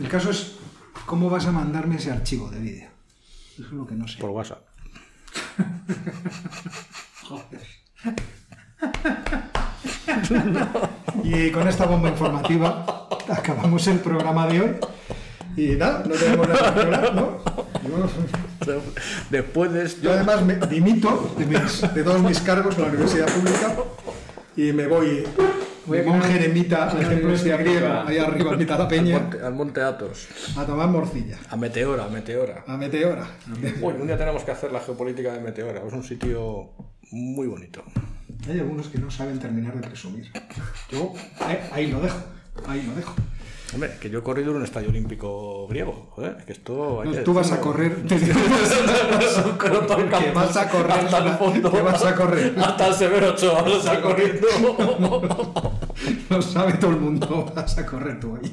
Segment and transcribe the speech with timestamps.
[0.00, 0.56] El caso es
[1.06, 2.88] cómo vas a mandarme ese archivo de vídeo.
[3.54, 4.18] Eso es lo que no sé.
[4.18, 4.64] Por WhatsApp.
[7.22, 7.60] Joder.
[11.24, 14.70] Y con esta bomba informativa acabamos el programa de hoy.
[15.56, 17.38] Y nada, no tenemos nada que hablar, ¿no?
[18.66, 18.82] Yo,
[19.30, 20.02] Después de esto.
[20.02, 23.76] yo además me dimito de, mis- de todos mis cargos en la universidad pública
[24.56, 25.24] y me voy
[25.86, 28.78] Voy a de monje eremita al templo este universidad griego, ahí arriba en mitad de
[28.78, 30.28] la al, peña, monte, al Monte Athos.
[30.56, 32.64] a tomar morcilla, A Meteora, a Meteora.
[32.66, 33.26] a meteora.
[33.82, 35.82] Uy, un día tenemos que hacer la geopolítica de Meteora.
[35.86, 36.70] Es un sitio
[37.10, 37.84] muy bonito.
[38.48, 40.30] Hay algunos que no saben terminar de presumir.
[40.90, 41.12] Yo
[41.48, 42.18] eh, ahí lo dejo,
[42.66, 43.14] ahí lo dejo.
[43.72, 46.08] Hombre, que yo he corrido en un estadio olímpico griego.
[46.10, 47.00] Joder, que esto.
[47.00, 48.38] hay No, que tú vas a correr, te digo,
[49.58, 51.70] que vas a correr, hasta el fondo.
[51.70, 52.54] vas a correr.
[52.58, 54.46] Hasta el Severo Ochoa vas a corriendo.
[56.30, 58.52] Lo sabe todo el mundo, vas a correr tú ahí.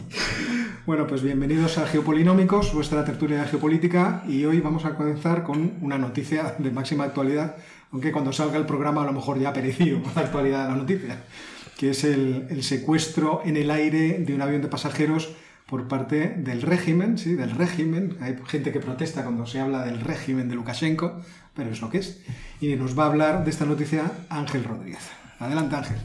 [0.86, 5.74] Bueno, pues bienvenidos a Geopolinómicos, vuestra tertulia de geopolítica, y hoy vamos a comenzar con
[5.82, 7.56] una noticia de máxima actualidad,
[7.92, 10.78] aunque cuando salga el programa a lo mejor ya ha perecido la actualidad de la
[10.78, 11.24] noticia,
[11.82, 15.34] que es el, el secuestro en el aire de un avión de pasajeros
[15.66, 18.18] por parte del régimen, sí, del régimen.
[18.22, 21.24] Hay gente que protesta cuando se habla del régimen de Lukashenko,
[21.56, 22.22] pero es lo que es.
[22.60, 25.10] Y nos va a hablar de esta noticia Ángel Rodríguez.
[25.40, 25.98] Adelante, Ángel.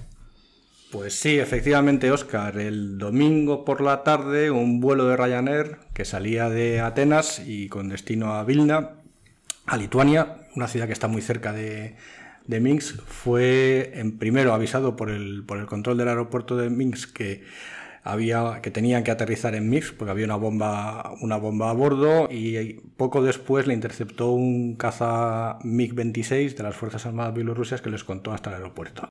[0.91, 2.57] Pues sí, efectivamente, Oscar.
[2.57, 7.91] El domingo por la tarde, un vuelo de Ryanair que salía de Atenas y con
[7.91, 8.93] destino a Vilna,
[9.67, 11.97] a Lituania, una ciudad que está muy cerca de,
[12.47, 17.13] de Minsk, fue en primero avisado por el, por el control del aeropuerto de Minsk
[17.13, 17.45] que
[18.07, 22.29] había que tenían que aterrizar en Minsk porque había una bomba una bomba a bordo
[22.31, 28.05] y poco después le interceptó un caza MiG-26 de las Fuerzas Armadas bielorrusias que les
[28.05, 29.09] contó hasta el aeropuerto.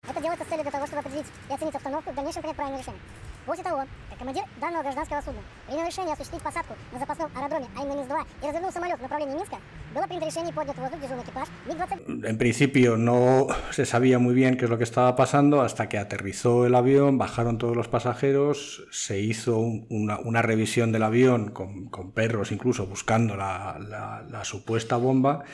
[4.14, 4.50] Это делается с целью для того, чтобы определить и оценить обстановку и в дальнейшем принять
[4.50, 4.50] правильное решение.
[4.50, 8.14] После того, как командир данного гражданского судна принял решение осуществить посадку на запасном аэродроме Айн-2
[8.42, 9.56] и развернул самолет в направлении Минска,
[9.94, 12.26] было принято решение и поднят в воздух дежурный экипаж МиГ-20.
[12.26, 15.96] En principio no se sabía muy bien qué es lo que estaba pasando hasta que
[15.98, 21.50] aterrizó el avión, bajaron todos los pasajeros, se hizo un- una, una revisión del avión
[21.50, 25.44] con, con perros incluso buscando la, la- la supuesta bomba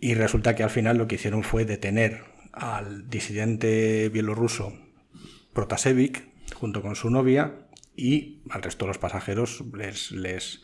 [0.00, 4.72] y resulta que al final lo que hicieron fue detener al disidente bielorruso
[5.52, 6.22] Protasevich
[6.54, 7.52] junto con su novia
[7.95, 10.61] y al resto de los pasajeros les, les,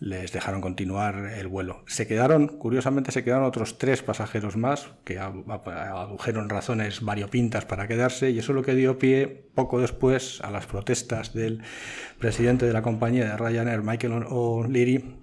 [0.00, 1.82] les dejaron continuar el vuelo.
[1.86, 8.30] Se quedaron, curiosamente, se quedaron otros tres pasajeros más que adujeron razones variopintas para quedarse
[8.30, 11.62] y eso es lo que dio pie poco después a las protestas del
[12.18, 15.16] presidente de la compañía de Ryanair, Michael O'Leary,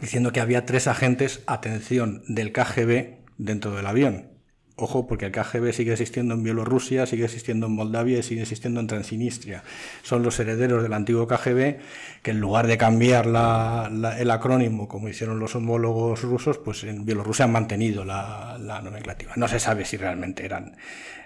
[0.00, 4.27] diciendo que había tres agentes, atención, del KGB dentro del avión.
[4.80, 8.78] Ojo, porque el KGB sigue existiendo en Bielorrusia, sigue existiendo en Moldavia y sigue existiendo
[8.78, 9.64] en Transnistria.
[10.04, 11.78] Son los herederos del antiguo KGB
[12.22, 17.46] que en lugar de cambiar el acrónimo como hicieron los homólogos rusos, pues en Bielorrusia
[17.46, 19.32] han mantenido la, la nomenclatura.
[19.34, 20.76] No se sabe si realmente eran,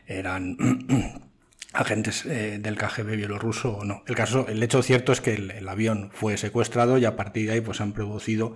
[0.07, 0.57] eran
[1.75, 4.03] agentes eh, del KGB bielorruso o no.
[4.07, 7.49] El caso, el hecho cierto es que el, el avión fue secuestrado y a partir
[7.49, 8.55] de ahí pues han producido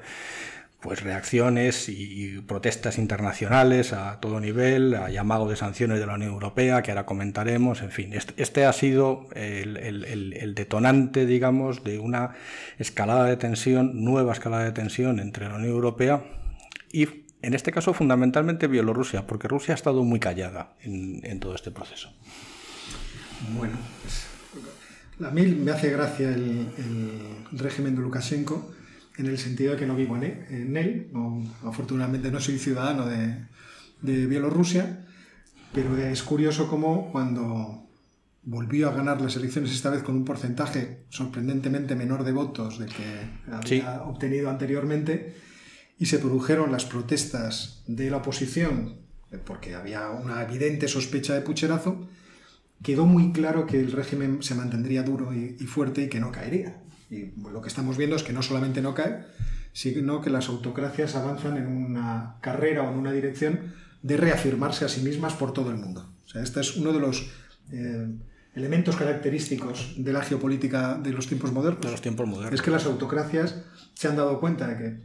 [0.86, 6.30] pues reacciones y protestas internacionales a todo nivel, a llamado de sanciones de la Unión
[6.30, 12.36] Europea, que ahora comentaremos, en fin, este, ha sido el, detonante, digamos, de una
[12.78, 16.22] escalada de tensión, nueva escalada de tensión entre la Unión Europea
[16.92, 17.08] y,
[17.42, 22.12] en este caso, fundamentalmente Bielorrusia, porque Rusia ha estado muy callada en, todo este proceso.
[23.58, 24.28] Bueno, pues,
[25.28, 26.68] a mí me hace gracia el
[27.50, 28.75] régimen de Lukashenko
[29.19, 31.09] en el sentido de que no vivo en él.
[31.12, 33.37] No- afortunadamente no soy ciudadano de,
[34.03, 35.06] de Bielorrusia,
[35.72, 37.82] pero es curioso cómo cuando
[38.43, 42.91] volvió a ganar las elecciones esta vez con un porcentaje sorprendentemente menor de votos del
[42.94, 43.04] que
[43.53, 43.82] había Sí.
[44.04, 45.34] obtenido anteriormente
[45.98, 49.00] y se produjeron las protestas de la oposición
[49.44, 52.09] porque había una evidente sospecha de pucherazo,
[52.83, 56.31] quedó muy claro que el régimen se mantendría duro y, y fuerte y que no
[56.31, 56.81] caería.
[57.10, 59.24] Y lo que estamos viendo es que no solamente no cae,
[59.72, 64.88] sino que las autocracias avanzan en una carrera o en una dirección de reafirmarse a
[64.88, 66.08] sí mismas por todo el mundo.
[66.24, 67.30] O sea, este es uno de los
[67.72, 68.08] eh,
[68.54, 71.84] elementos característicos de la geopolítica de los tiempos modernos.
[71.84, 72.54] De los tiempos modernos.
[72.54, 73.62] Es que las autocracias
[73.94, 74.97] se han dado cuenta de que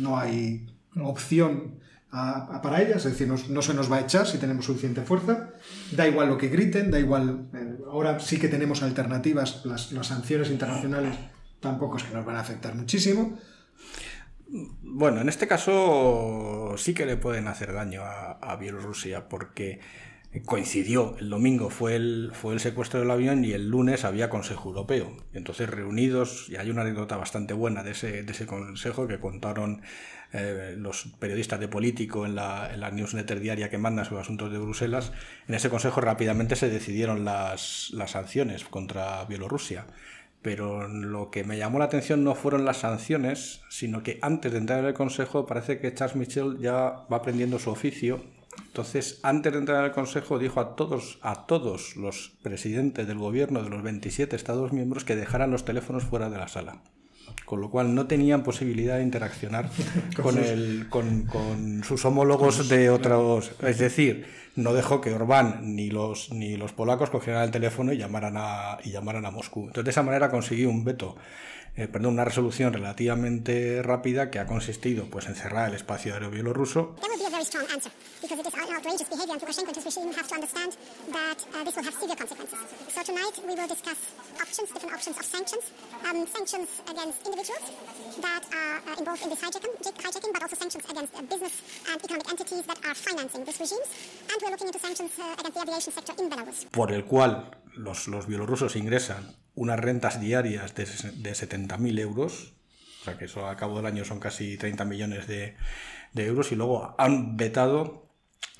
[0.00, 0.66] no hay
[0.96, 1.74] opción
[2.10, 4.64] a- a- para ellas, es decir, nos- no se nos va a echar si tenemos
[4.64, 5.50] suficiente fuerza,
[5.92, 10.50] da igual lo que griten, da igual, eh, ahora sí que tenemos alternativas, las, sanciones
[10.50, 11.16] internacionales
[11.60, 13.38] tampoco es que nos van a afectar muchísimo,
[14.82, 19.80] Bueno, en este caso sí que le pueden hacer daño a, a Bielorrusia porque
[20.44, 24.68] coincidió, el domingo fue el, fue el secuestro del avión y el lunes había Consejo
[24.68, 25.12] Europeo.
[25.32, 29.82] Entonces reunidos, y hay una anécdota bastante buena de ese, de ese consejo que contaron
[30.32, 34.50] eh, los periodistas de político en la, en la, newsletter diaria que mandan sobre asuntos
[34.52, 35.12] de Bruselas,
[35.48, 39.86] en ese consejo rápidamente se decidieron las, las sanciones contra Bielorrusia.
[40.42, 44.58] Pero lo que me llamó la atención no fueron las sanciones, sino que antes de
[44.58, 48.24] entrar en el Consejo parece que Charles Michel ya va aprendiendo su oficio
[48.66, 53.62] entonces, antes de entrar al Consejo, dijo a todos, a todos los presidentes del gobierno
[53.62, 56.82] de los 27 Estados miembros que dejaran los teléfonos fuera de la sala.
[57.50, 59.68] Con lo cual no tenían posibilidad de interaccionar
[60.22, 63.50] con, el, con, con sus homólogos de otros.
[63.60, 64.24] Es decir,
[64.54, 68.78] no dejó que Orbán ni los, ni los polacos cogieran el teléfono y llamaran a,
[68.84, 69.62] y llamaran a Moscú.
[69.62, 71.16] Entonces, de esa manera consiguió un veto
[71.76, 76.30] eh, perdón, una resolución relativamente rápida que ha consistido pues, en cerrar el espacio aéreo
[76.30, 76.96] bielorruso.
[78.20, 80.76] because it is an outrageous behavior and Lukashenko and his regime have to understand
[81.10, 82.58] that this will have severe consequences.
[82.94, 83.98] So tonight we will discuss
[84.38, 85.64] options, different options of sanctions.
[86.30, 87.66] Sanctions against individuals
[88.20, 91.54] that are involved in this hijacking, hijacking, but also sanctions against business
[91.90, 93.88] and economic entities that are financing these regimes.
[94.30, 96.66] And we're looking into sanctions against the aviation sector in Belarus.
[96.70, 102.54] Por el cual los, los bielorrusos ingresan unas rentas diarias de, de 70.000 euros,
[103.00, 105.56] o sea que eso a cabo del año son casi 30 millones de,
[106.12, 108.10] de euros, y luego han vetado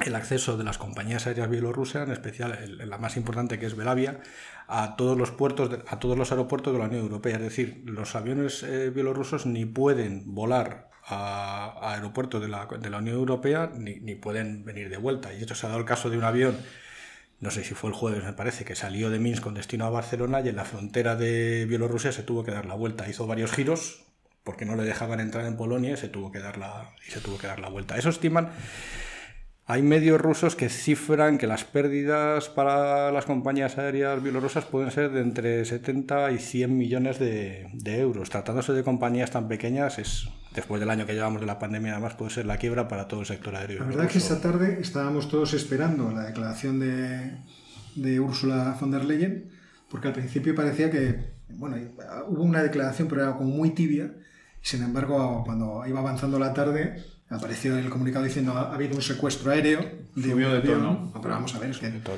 [0.05, 4.21] el acceso de las compañías aéreas bielorrusas, en especial la más importante que es Belavia,
[4.67, 7.37] a todos los puertos, a todos los aeropuertos de la Unión Europea.
[7.37, 12.99] Es decir, los aviones eh, bielorrusos ni pueden volar a, aeropuertos de la, de la,
[12.99, 15.35] Unión Europea ni, ni, pueden venir de vuelta.
[15.35, 16.57] Y esto se ha dado el caso de un avión
[17.41, 19.91] no sé si fue el jueves, me parece, que salió de Minsk con destino a
[19.91, 23.09] Barcelona y en la frontera de Bielorrusia se tuvo que dar la vuelta.
[23.09, 24.03] Hizo varios giros
[24.45, 27.21] porque no le dejaban entrar en Polonia y se tuvo que dar la, y se
[27.21, 27.97] tuvo que dar la vuelta.
[27.97, 28.51] Eso estiman.
[29.71, 35.13] Hay medios rusos que cifran que las pérdidas para las compañías aéreas bielorrusas pueden ser
[35.13, 38.31] de entre 70 y 100 millones de, de euros.
[38.31, 42.15] Tratándose de compañías tan pequeñas, es después del año que llevamos de la pandemia, además
[42.15, 43.79] puede ser la quiebra para todo el sector aéreo.
[43.79, 47.39] La verdad es que esta tarde estábamos todos esperando la declaración de,
[47.95, 49.53] de Ursula von der Leyen,
[49.89, 51.77] porque al principio parecía que, bueno,
[52.27, 54.15] hubo una declaración, pero era como muy tibia,
[54.61, 58.97] y sin embargo, cuando iba avanzando la tarde, apareció en el comunicado diciendo ha habido
[58.97, 59.81] un secuestro aéreo
[60.15, 61.13] de Subió de tono.
[61.23, 62.17] pero vamos a ver, es que de todo.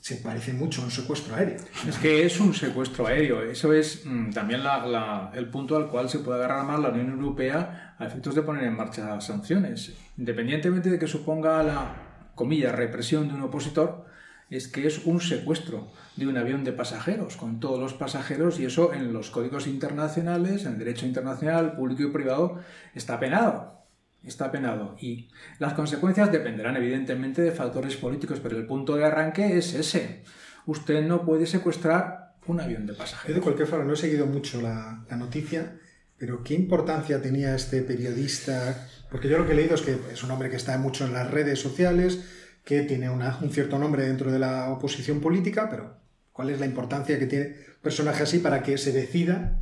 [0.00, 1.58] se parece mucho a un secuestro aéreo.
[1.86, 3.42] Es que es un secuestro aéreo.
[3.42, 6.88] Eso es mm, también la, la, el punto al cual se puede agarrar más la
[6.88, 9.94] Unión Europea a efectos de poner en marcha sanciones.
[10.16, 12.06] Independientemente de que suponga la,
[12.36, 14.06] comilla, represión de un opositor,
[14.48, 18.66] es que es un secuestro de un avión de pasajeros, con todos los pasajeros, y
[18.66, 22.60] eso en los códigos internacionales, en el derecho internacional, público y privado,
[22.94, 23.75] está penado
[24.24, 24.96] está penado.
[25.00, 25.28] Y
[25.58, 30.22] las consecuencias dependerán evidentemente de factores políticos, pero el punto de arranque es ese.
[30.66, 33.36] Usted no puede secuestrar un avión de pasajeros.
[33.36, 35.78] de cualquier forma, no he seguido mucho la, la noticia,
[36.18, 38.88] pero ¿qué importancia tenía este periodista?
[39.10, 41.12] Porque yo lo que he leído es que es un hombre que está mucho en
[41.12, 42.24] las redes sociales,
[42.64, 45.98] que tiene una, un cierto nombre dentro de la oposición política, pero
[46.32, 49.60] ¿cuál es la importancia que tiene un personaje así para que se decida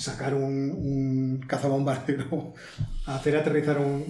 [0.00, 2.54] sacar un, un cazabombardero,
[3.06, 4.04] hacer aterrizar un...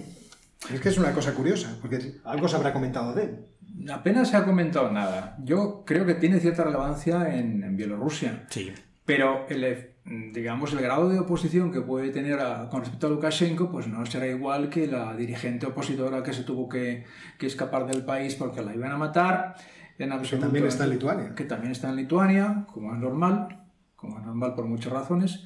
[0.71, 3.45] Es que es una cosa curiosa, porque algo se habrá comentado de él.
[3.91, 5.35] Apenas se ha comentado nada.
[5.43, 8.45] Yo creo que tiene cierta relevancia en, en Bielorrusia.
[8.49, 8.71] Sí.
[9.05, 9.89] Pero el,
[10.33, 14.05] digamos, el grado de oposición que puede tener a, con respecto a Lukashenko, pues no
[14.05, 17.05] será igual que la dirigente opositora que se tuvo que,
[17.39, 19.55] que escapar del país porque la iban a matar.
[19.97, 21.35] En absoluto, que también está en Lituania.
[21.35, 25.43] Que también está en Lituania, como es normal, como es normal por muchas razones.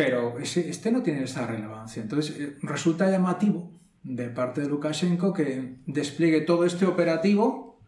[0.00, 2.00] Pero ese, este no tiene esa relevancia.
[2.00, 3.70] Entonces, eh, resulta llamativo
[4.02, 7.78] de parte de Lukashenko que despliegue todo este operativo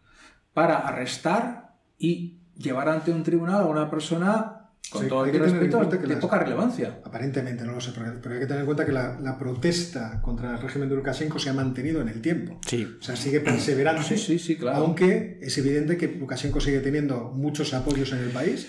[0.53, 5.83] para arrestar y llevar ante un tribunal a una persona con sí, todo el respeto
[5.85, 6.99] de las, poca relevancia.
[7.03, 10.51] Aparentemente, no lo sé, pero hay que tener en cuenta que la, la, protesta contra
[10.51, 12.59] el régimen de Lukashenko se ha mantenido en el tiempo.
[12.67, 12.95] Sí.
[12.99, 14.03] O sea, sigue perseverando.
[14.03, 14.77] Sí, sí, sí, claro.
[14.77, 18.67] Aunque es evidente que Lukashenko sigue teniendo muchos apoyos en el país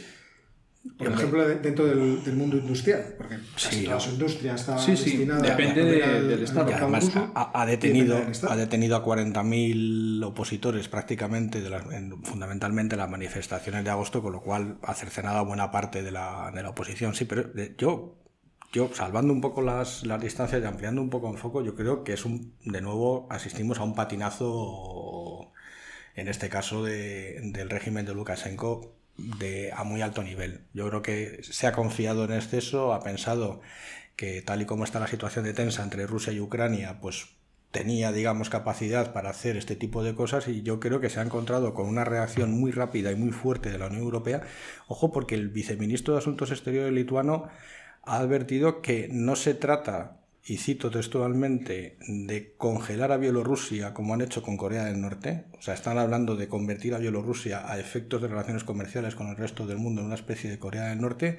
[0.98, 4.94] por ejemplo, dentro del, del, mundo industrial, porque casi sí, toda su industria está sí,
[4.96, 5.16] sí.
[5.16, 6.74] destinada Depende a, de, del Estado.
[6.74, 13.08] Además ha, ha, detenido, ha detenido a 40.000 opositores prácticamente, de las, en, fundamentalmente las
[13.08, 16.70] manifestaciones de agosto, con lo cual ha cercenado a buena parte de la, de la
[16.70, 17.14] oposición.
[17.14, 18.18] Sí, pero yo,
[18.72, 22.04] yo, salvando un poco las, las distancias y ampliando un poco el foco, yo creo
[22.04, 25.50] que es un, de nuevo asistimos a un patinazo,
[26.14, 30.62] en este caso, de, del régimen de Lukashenko de, a muy alto nivel.
[30.72, 33.60] Yo creo que se ha confiado en exceso, ha pensado
[34.16, 37.26] que tal y como está la situación de tensa entre Rusia y Ucrania, pues
[37.74, 41.24] tenía, digamos, capacidad para hacer este tipo de cosas y yo creo que se ha
[41.24, 44.42] encontrado con una reacción muy rápida y muy fuerte de la Unión Europea.
[44.86, 47.48] Ojo, porque el viceministro de Asuntos Exteriores lituano
[48.04, 54.20] ha advertido que no se trata, y cito textualmente, de congelar a Bielorrusia como han
[54.20, 55.44] hecho con Corea del Norte.
[55.58, 59.36] O sea, están hablando de convertir a Bielorrusia a efectos de relaciones comerciales con el
[59.36, 61.38] resto del mundo en una especie de Corea del Norte,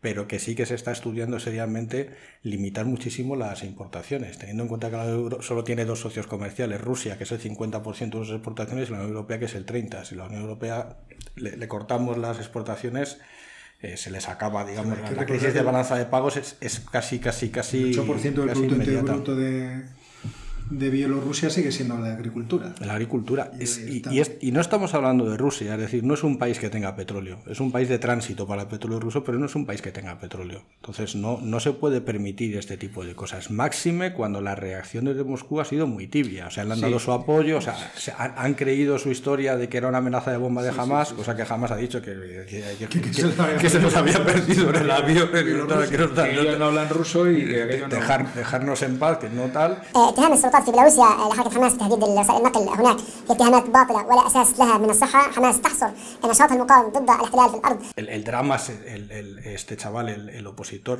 [0.00, 2.10] pero que sí que se está estudiando seriamente
[2.42, 6.80] limitar muchísimo las importaciones, teniendo en cuenta que la Unión solo tiene dos socios comerciales,
[6.80, 9.66] Rusia, que es el 50% de sus exportaciones, y la Unión Europea, que es el
[9.66, 10.04] 30%.
[10.04, 10.96] Si la Unión Europea
[11.36, 13.20] le, cortamos las exportaciones,
[13.82, 17.92] eh, se les acaba, digamos, la, crisis de balanza de pagos es, casi, casi, casi...
[17.92, 19.84] El 8% del Producto Bruto de,
[20.70, 22.72] de Bielorrusia sigue siendo la agricultura.
[22.80, 23.50] La agricultura.
[24.40, 27.38] Y, no estamos hablando de Rusia, es decir, no es un país que tenga petróleo,
[27.46, 29.92] es un país de tránsito para el petróleo ruso, pero no es un país que
[29.92, 30.62] tenga petróleo.
[30.76, 33.50] Entonces no, no se puede permitir este tipo de cosas.
[33.50, 36.46] Máxime cuando la reacción desde Moscú ha sido muy tibia.
[36.46, 37.76] O sea, le han dado su apoyo, o sea,
[38.18, 41.44] han, creído su historia de que era una amenaza de bomba de Hamas, cosa que
[41.48, 45.28] Hamas ha dicho que, que, se nos había perdido en el avión.
[45.30, 49.82] Que, no hablan ruso y dejar, dejarnos en paz, que no tal.
[49.94, 50.12] Eh,
[50.59, 55.31] في بيلاروسيا لحركه حماس تهديد النقل هناك هي اتهامات باطله ولا اساس لها من الصحه
[55.31, 55.89] حماس تحصر
[56.25, 60.29] نشاط المقاومه ضد الاحتلال في الارض el, el drama es el, el, este chaval el,
[60.29, 60.99] el opositor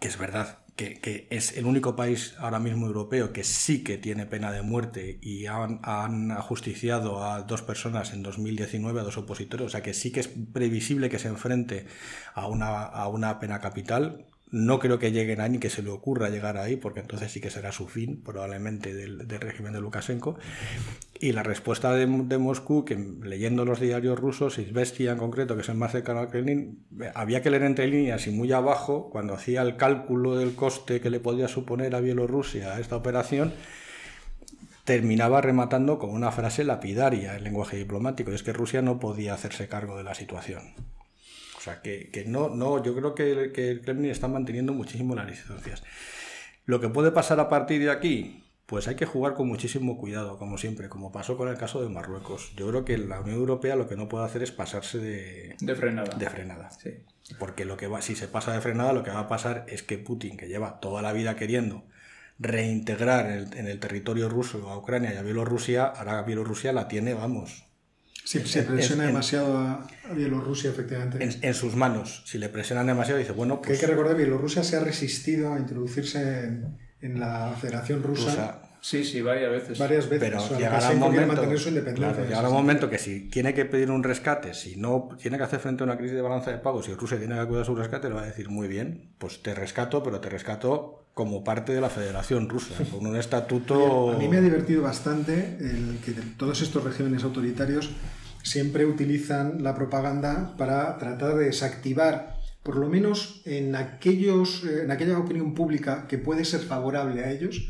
[0.00, 3.96] que es verdad que, que, es el único país ahora mismo europeo que sí que
[3.96, 9.16] tiene pena de muerte y han, han ajusticiado a dos personas en 2019, a dos
[9.16, 11.86] opositores, o sea que sí que es previsible que se enfrente
[12.34, 15.89] a una, a una pena capital, no creo que lleguen ahí ni que se le
[15.89, 20.37] ocurra llegar ahí, porque entonces sí que será su fin, probablemente, del, régimen de Lukashenko.
[21.19, 25.69] Y la respuesta de, Moscú, que leyendo los diarios rusos, Izvestia en concreto, que es
[25.69, 26.83] el más cercano al Kremlin,
[27.15, 31.09] había que leer entre líneas y muy abajo, cuando hacía el cálculo del coste que
[31.09, 33.53] le podía suponer a Bielorrusia esta operación,
[34.83, 39.33] terminaba rematando con una frase lapidaria en lenguaje diplomático, y es que Rusia no podía
[39.33, 40.73] hacerse cargo de la situación.
[41.61, 45.13] O sea, que, que no, no, yo creo que, que, el Kremlin está manteniendo muchísimo
[45.13, 45.83] las distancias.
[46.65, 50.39] Lo que puede pasar a partir de aquí, pues hay que jugar con muchísimo cuidado,
[50.39, 52.51] como siempre, como pasó con el caso de Marruecos.
[52.55, 55.75] Yo creo que la Unión Europea lo que no puede hacer es pasarse de, de
[55.75, 56.17] frenada.
[56.17, 56.71] De frenada.
[56.71, 56.95] Sí.
[57.37, 59.83] Porque lo que va, si se pasa de frenada, lo que va a pasar es
[59.83, 61.83] que Putin, que lleva toda la vida queriendo
[62.39, 66.87] reintegrar en el, en el territorio ruso a Ucrania y a Bielorrusia, ahora Bielorrusia la
[66.87, 67.65] tiene, vamos,
[68.23, 71.29] Sí, se presiona demasiado a, Bielorrusia, efectivamente.
[71.41, 72.23] En, sus manos.
[72.25, 73.67] Si le presionan demasiado, dice, bueno, pues...
[73.67, 76.49] Que hay que recordar que Bielorrusia se ha resistido a introducirse
[77.01, 78.61] en, la Federación Rusa.
[78.81, 79.77] Sí, sí, varias veces.
[79.77, 80.29] Varias veces.
[80.29, 84.55] Pero llegará un momento, su llegará un momento que si tiene que pedir un rescate,
[84.55, 87.19] si no tiene que hacer frente a una crisis de balanza de pagos, si Rusia
[87.19, 90.01] tiene que acudir a su rescate, le va a decir, muy bien, pues te rescato,
[90.01, 94.11] pero te rescato como parte de la Federación Rusa, con un estatuto...
[94.11, 97.91] A mí me ha divertido bastante el que todos estos regímenes autoritarios
[98.43, 104.91] siempre utilizan la propaganda para tratar de desactivar, por lo menos en, aquellos, eh, en
[104.91, 107.67] aquella opinión pública que puede ser favorable a ellos,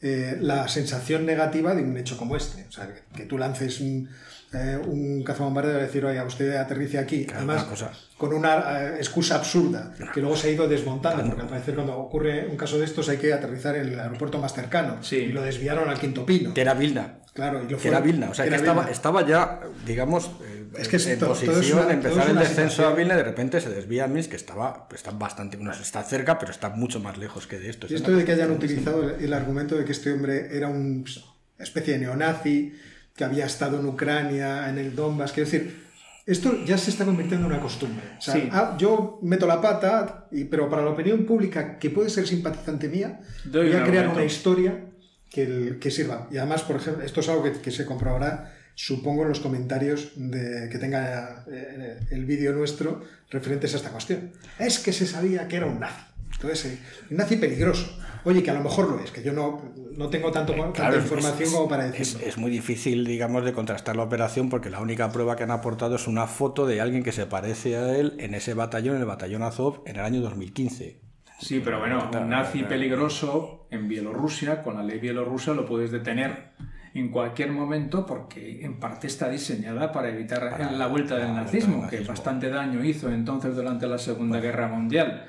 [0.00, 2.64] eh, la sensación negativa de un hecho como este.
[2.68, 4.08] O sea, que, tú lances un,
[4.54, 7.66] eh, un cazabombardero y decir, oye, usted aterrice aquí, además
[8.18, 12.46] con una excusa absurda, que luego se ha ido desmontando, porque al parecer cuando ocurre
[12.46, 15.88] un caso de estos hay que aterrizar en el aeropuerto más cercano, y lo desviaron
[15.88, 16.54] al Quinto Pino.
[16.54, 17.18] Que era Vilna.
[17.32, 20.88] Claro, y lo que era Vilna, o sea, que estaba, estaba, ya, digamos, eh, es
[20.88, 24.30] que en posición de empezar el descenso a Vilna, de repente se desvía a Minsk,
[24.30, 27.86] que estaba, está bastante, bueno, está cerca, pero está mucho más lejos que de esto.
[27.88, 31.04] Y esto de que hayan utilizado el, argumento de que este hombre era una
[31.58, 32.74] especie de neonazi,
[33.14, 35.82] que había estado en Ucrania, en el Donbass, quiero decir,
[36.24, 38.04] esto ya se está convirtiendo en una costumbre.
[38.18, 42.10] O sea, ah, yo meto la pata, y, pero para la opinión pública, que puede
[42.10, 44.86] ser simpatizante mía, voy a crear una historia
[45.28, 46.28] que, que, sirva.
[46.30, 50.12] Y además, por ejemplo, esto es algo que, que se comprobará, supongo, en los comentarios
[50.14, 54.32] de, que tenga eh, el vídeo nuestro referentes a esta cuestión.
[54.58, 56.11] Es que se sabía que era un nazi.
[56.42, 56.78] Entonces, eh,
[57.10, 57.98] un nazi peligroso.
[58.24, 59.62] Oye, que a lo mejor lo es, que yo no,
[59.96, 62.20] no tengo tanto, tanta información como para decirlo.
[62.20, 65.50] Es, es, muy difícil, digamos, de contrastar la operación porque la única prueba que han
[65.50, 69.02] aportado es una foto de alguien que se parece a él en ese batallón, en
[69.02, 71.00] el batallón Azov, en el año 2015.
[71.40, 76.52] Sí, pero bueno, un nazi peligroso en Bielorrusia, con la ley bielorrusa lo puedes detener
[76.94, 82.00] en cualquier momento porque en parte está diseñada para evitar la vuelta del nazismo, que
[82.00, 85.26] bastante daño hizo entonces durante la Segunda Guerra Mundial.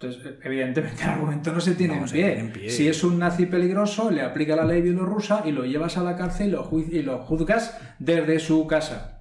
[0.00, 2.70] Entonces, evidentemente el argumento no se tiene, en, pie.
[2.70, 6.16] Si es un nazi peligroso, le aplica la ley bielorrusa y lo llevas a la
[6.16, 9.14] cárcel y lo, y lo juzgas desde su casa.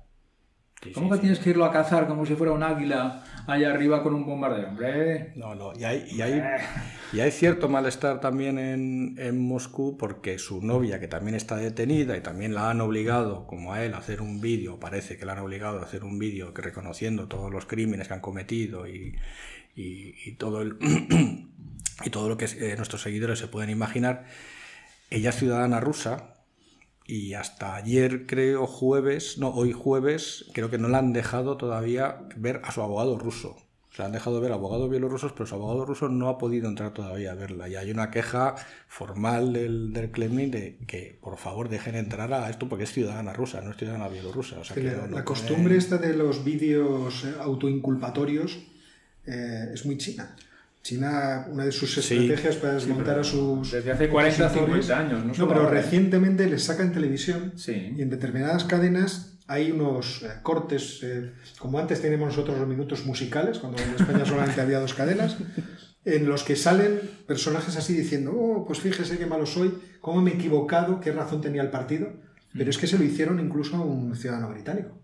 [0.84, 1.22] Sí, ¿Cómo sí, que sí.
[1.22, 4.68] tienes que irlo a cazar como si fuera un águila allá arriba con un bombardero?
[4.68, 6.40] Hombre, No, no, y hay, y hay,
[7.12, 12.16] y hay cierto malestar también en, en Moscú porque su novia, que también está detenida
[12.16, 15.32] y también la han obligado, como a él, a hacer un vídeo, parece que la
[15.32, 19.16] han obligado a hacer un vídeo reconociendo todos los crímenes que han cometido y,
[19.78, 20.78] y- y todo, el,
[22.06, 24.26] y todo lo que eh, nuestros seguidores se pueden imaginar.
[25.10, 26.34] Ella es ciudadana rusa
[27.06, 32.18] y hasta ayer, creo, jueves, no, hoy jueves, creo que no la han dejado todavía
[32.36, 33.56] ver a su abogado ruso.
[33.96, 37.32] Se han dejado ver abogados bielorrusos, pero su abogado ruso no ha podido entrar todavía
[37.32, 37.68] a verla.
[37.68, 38.54] Y hay una queja
[38.88, 43.34] formal del, del Kremlin de que por favor dejen entrar a esto porque es ciudadana
[43.34, 44.60] rusa, no es ciudadana bielorrusa.
[44.60, 48.60] O sea, Que la, no- la costumbre esta de los vídeos autoinculpatorios
[49.28, 50.36] eh, es muy china.
[50.82, 52.00] China, una de sus Sí.
[52.16, 53.72] estrategias para desmontar a sus.
[53.72, 55.72] desde hace 40 o opositores- 50 años, no No, pero ¿eh?
[55.72, 57.94] recientemente les saca en televisión Sí.
[57.98, 63.06] y en determinadas cadenas hay unos eh, cortes, eh, como antes tenemos nosotros los minutos
[63.06, 65.36] musicales, cuando en España solamente había dos cadenas,
[66.06, 70.32] en los que salen personajes así diciendo, oh, pues fíjese qué malo soy, cómo me
[70.32, 72.14] he equivocado, qué razón tenía el partido.
[72.58, 74.98] Pero es que se lo hicieron incluso a un ciudadano británico.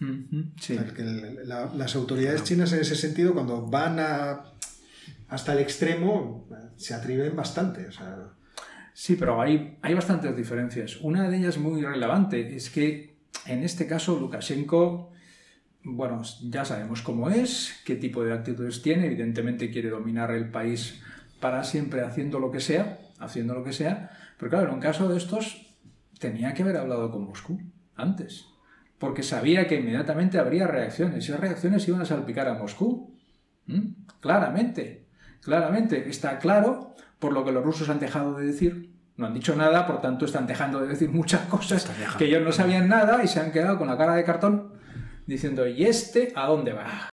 [0.00, 0.76] Ujú, Sí.
[0.76, 1.02] O sea, que
[1.44, 4.52] la- las autoridades chinas en ese sentido, cuando van a,
[5.28, 7.86] hasta el extremo, se atreven bastante.
[7.86, 8.16] o sea,
[8.92, 10.96] Sí, pero hay, hay bastantes diferencias.
[11.02, 15.12] Una de ellas muy relevante es que en este caso Lukashenko,
[15.84, 21.00] bueno, ya sabemos cómo es, qué tipo de actitudes tiene, evidentemente quiere dominar el país
[21.40, 25.08] para siempre haciendo lo que sea, haciendo lo que sea, pero claro, en un caso
[25.08, 25.66] de estos
[26.18, 27.60] tenía que haber hablado con Moscú
[27.94, 28.46] antes,
[28.98, 33.14] porque sabía que inmediatamente habría reacciones, y esas reacciones iban a salpicar a Moscú.
[33.66, 34.04] ¿Mm?
[34.20, 35.06] Claramente,
[35.42, 38.94] claramente, está claro por lo que los rusos han dejado de decir.
[39.16, 42.52] No han dicho nada, por tanto están dejando de decir muchas cosas que ellos no
[42.52, 44.72] sabían nada y se han quedado con la cara de cartón
[45.26, 47.10] diciendo, ¿y este a dónde va?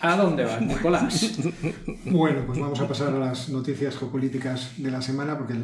[0.00, 1.38] ¿A dónde va, Nicolás?
[2.04, 5.54] Bueno, pues vamos a pasar a las noticias geopolíticas de la semana, porque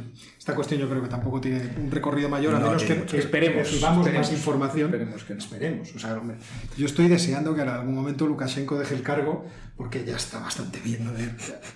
[0.49, 3.01] esta cuestión yo creo que tampoco tiene un recorrido mayor, a No menos tiene que,
[3.03, 3.17] mucho.
[3.17, 4.27] que Esperemos, recibamos esperemos.
[4.31, 4.87] más información.
[4.95, 5.39] Esperemos que no.
[5.41, 5.95] Esperemos.
[5.95, 6.37] O sea, hombre,
[6.79, 9.45] yo estoy deseando que en algún momento Lukashenko deje el cargo,
[9.77, 11.05] porque ya está bastante bien.
[11.05, 11.13] ¿no?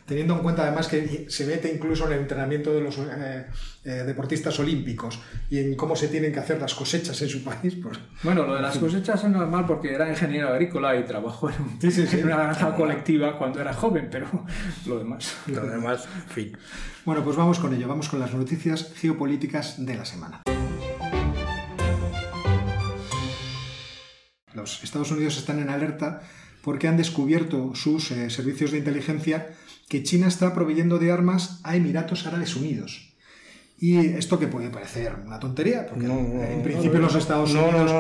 [0.06, 3.44] Teniendo en cuenta además que se mete incluso en el entrenamiento de los eh,
[3.84, 7.76] eh, deportistas olímpicos y en cómo se tienen que hacer las cosechas en su país,
[7.80, 11.60] pues Bueno, lo de las cosechas es normal porque era ingeniero agrícola y trabajó en,
[11.62, 12.18] un- Sí, sí, sí.
[12.20, 14.26] en una granja colectiva cuando era joven, pero
[14.86, 15.36] lo demás.
[15.46, 16.56] Lo demás, fin.
[17.04, 20.42] Bueno, pues vamos con ello, vamos con las noticias geopolíticas de la semana.
[24.54, 26.22] Los Estados Unidos están en alerta
[26.62, 29.52] porque han descubierto sus eh, servicios de inteligencia
[29.88, 33.11] que China está proveyendo de armas a Emiratos Árabes Unidos.
[33.84, 37.50] Y esto que puede parecer una tontería, porque No, no, en principio no, los Estados
[37.52, 37.90] Unidos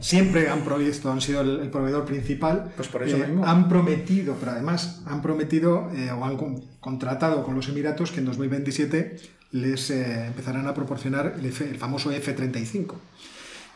[0.00, 2.72] siempre han provisto, han sido el, el proveedor principal.
[2.74, 3.46] Pues por eso Eh, mismo.
[3.46, 8.18] Han prometido, pero además han prometido eh, o han con- contratado con los Emiratos que
[8.18, 9.16] en 2027
[9.52, 12.94] les eh, empezarán a proporcionar el, F- el famoso F-35.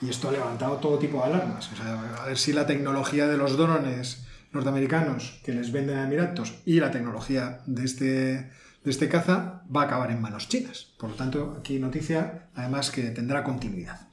[0.00, 1.70] Y esto ha levantado todo tipo de alarmas.
[1.72, 6.04] O sea, a ver si la tecnología de los drones norteamericanos que les venden a
[6.08, 8.50] Emiratos y la tecnología de este,
[8.84, 10.88] de este caza va a acabar en manos chinas.
[10.98, 14.08] Por lo tanto, aquí noticia, además, que tendrá continuidad.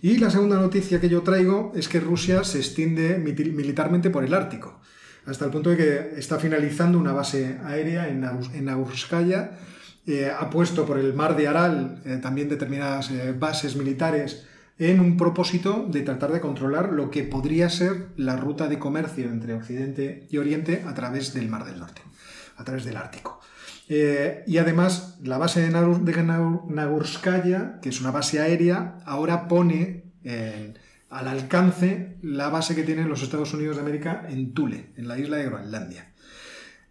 [0.00, 4.32] Y la segunda noticia que yo traigo es que Rusia se extiende militarmente por el
[4.32, 4.80] Ártico,
[5.26, 9.58] hasta el punto de que está finalizando una base aérea en, en Aurskaya,
[10.06, 14.46] eh, ha puesto por el mar de Aral eh, también determinadas eh, bases militares
[14.78, 19.28] en un propósito de tratar de controlar lo que podría ser la ruta de comercio
[19.28, 22.00] entre Occidente y Oriente a través del Mar del Norte,
[22.56, 23.38] a través del Ártico.
[23.88, 30.04] Eh, y además, la base de, Nau- Nagurskaya, que es una base aérea, ahora pone
[30.24, 30.74] eh,
[31.10, 35.18] al alcance la base que tienen los Estados Unidos de América en Thule, en la
[35.18, 36.06] isla de Groenlandia.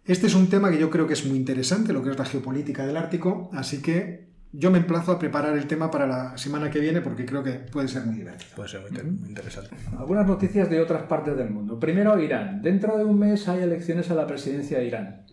[0.04, 2.24] Este es un tema que yo creo que es muy interesante, lo que es la
[2.24, 6.70] geopolítica del Ártico, así que yo me emplazo a preparar el tema para la semana
[6.70, 8.50] que viene porque creo que puede ser muy divertido.
[8.56, 9.70] Puede ser muy, inter- muy interesante.
[9.98, 11.78] Algunas noticias de otras partes del mundo.
[11.78, 12.62] Primero, Irán.
[12.62, 15.26] Dentro de un mes hay elecciones a la presidencia de Irán.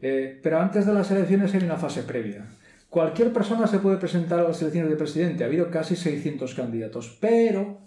[0.00, 2.46] Eh, pero antes de las elecciones hay una fase previa.
[2.88, 5.44] Cualquier persona se puede presentar a las elecciones de presidente.
[5.44, 7.18] Ha habido casi 600 candidatos.
[7.20, 7.80] Pero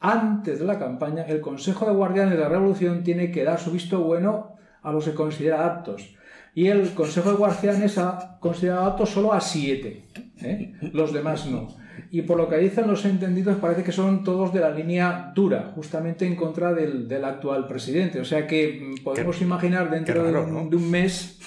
[0.00, 3.72] antes de la campaña, el Consejo de Guardianes de la Revolución tiene que dar su
[3.72, 6.14] visto bueno a los que considera aptos.
[6.54, 10.04] Y el Consejo de Guardianes ha considerado aptos solo a siete.
[10.40, 10.74] ¿eh?
[10.92, 11.68] Los demás no.
[12.10, 15.72] Y por lo que dicen los entendidos, parece que son todos de la línea dura,
[15.74, 18.20] justamente en contra del, del actual presidente.
[18.20, 20.70] O sea que mm, podemos imaginar dentro qué raro, de, un, ¿no?
[20.70, 21.38] de un mes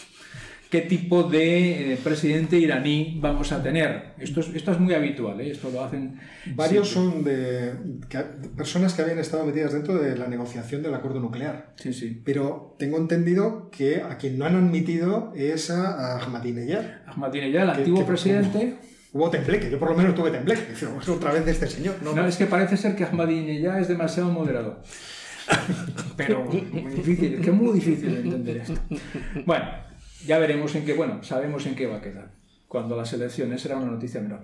[0.70, 4.14] qué tipo de eh, presidente iraní vamos a tener.
[4.20, 5.50] Esto es, esto es muy habitual, ¿eh?
[5.50, 6.20] esto lo hacen...
[6.54, 7.12] Varios siempre.
[7.14, 7.72] son de,
[8.08, 11.74] que- de personas que habían estado metidas dentro de la negociación del acuerdo nuclear.
[11.76, 12.22] Sí, sí.
[12.24, 16.84] Pero tengo entendido que a quien no han admitido es a, Ahmadinejad.
[17.08, 18.76] Ahmadinejad, el Que- antiguo que- presidente...
[19.12, 20.74] Hubo tembleque, yo por lo menos tuve tembleque.
[20.93, 21.95] "Pues otra vez de este señor.
[22.04, 24.82] No, No, es que parece ser que Ahmadinejad es demasiado moderado.
[26.15, 26.62] Pero muy
[26.93, 28.80] difícil, es que es muy difícil de entender esto.
[29.45, 29.65] Bueno,
[30.26, 32.32] ya veremos en qué, bueno, sabemos en qué va a quedar.
[32.67, 34.41] Cuando las elecciones será una noticia menor.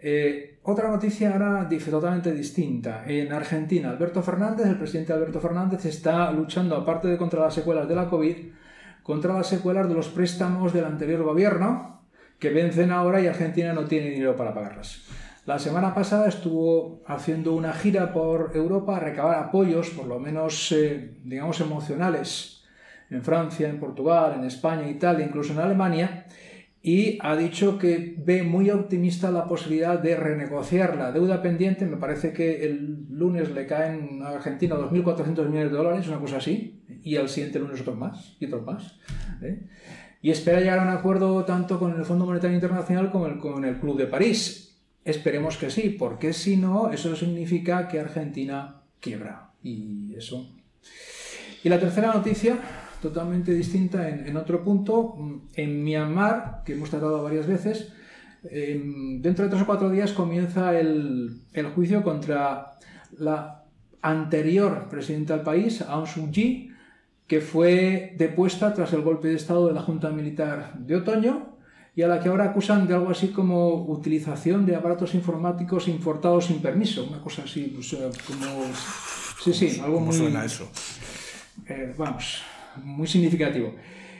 [0.00, 3.04] Eh, otra noticia ahora totalmente distinta.
[3.06, 7.88] En Argentina, Alberto Fernández, el presidente Alberto Fernández, está luchando, aparte de contra las secuelas
[7.88, 8.36] de la COVID,
[9.02, 12.01] contra las secuelas de los préstamos del anterior gobierno,
[12.42, 15.00] que vencen ahora y Argentina no tiene dinero para pagarlas.
[15.46, 20.72] La semana pasada estuvo haciendo una gira por Europa a recabar apoyos, por lo menos,
[20.72, 22.64] eh, digamos, emocionales,
[23.10, 26.26] en Francia, en Portugal, en España, Italia, incluso en Alemania,
[26.82, 31.86] y ha dicho que ve muy optimista la posibilidad de renegociar la deuda pendiente.
[31.86, 36.38] Me parece que el lunes le caen a Argentina 2.400 millones de dólares, una cosa
[36.38, 38.98] así, y al siguiente lunes otros más, y otros más.
[39.42, 39.68] ¿eh?
[40.22, 43.64] Y espera llegar a un acuerdo tanto con el Fondo Monetario Internacional como el- con
[43.64, 44.78] el Club de París.
[45.04, 49.50] Esperemos que sí, porque si no, eso significa que Argentina quiebra.
[49.62, 50.54] Y eso.
[51.64, 52.56] Y la tercera noticia,
[53.00, 55.16] totalmente distinta en, otro punto,
[55.54, 57.92] en Myanmar, que hemos tratado varias veces,
[58.44, 61.42] em, dentro de tres o cuatro días comienza el,
[61.74, 62.78] juicio contra
[63.18, 63.64] la
[64.00, 66.71] anterior presidenta del país, Aung San Suu Kyi,
[67.32, 71.56] que fue depuesta tras el golpe de Estado de la Junta Militar de otoño
[71.96, 76.44] y a la que ahora acusan de algo así como utilización de aparatos informáticos importados
[76.44, 78.62] sin permiso, una cosa así, pues, eh, como...
[79.42, 80.14] Sí, sí, algo ¿Cómo muy...
[80.14, 80.68] suena eso?
[81.66, 82.42] eh, vamos,
[82.84, 83.76] muy significativo.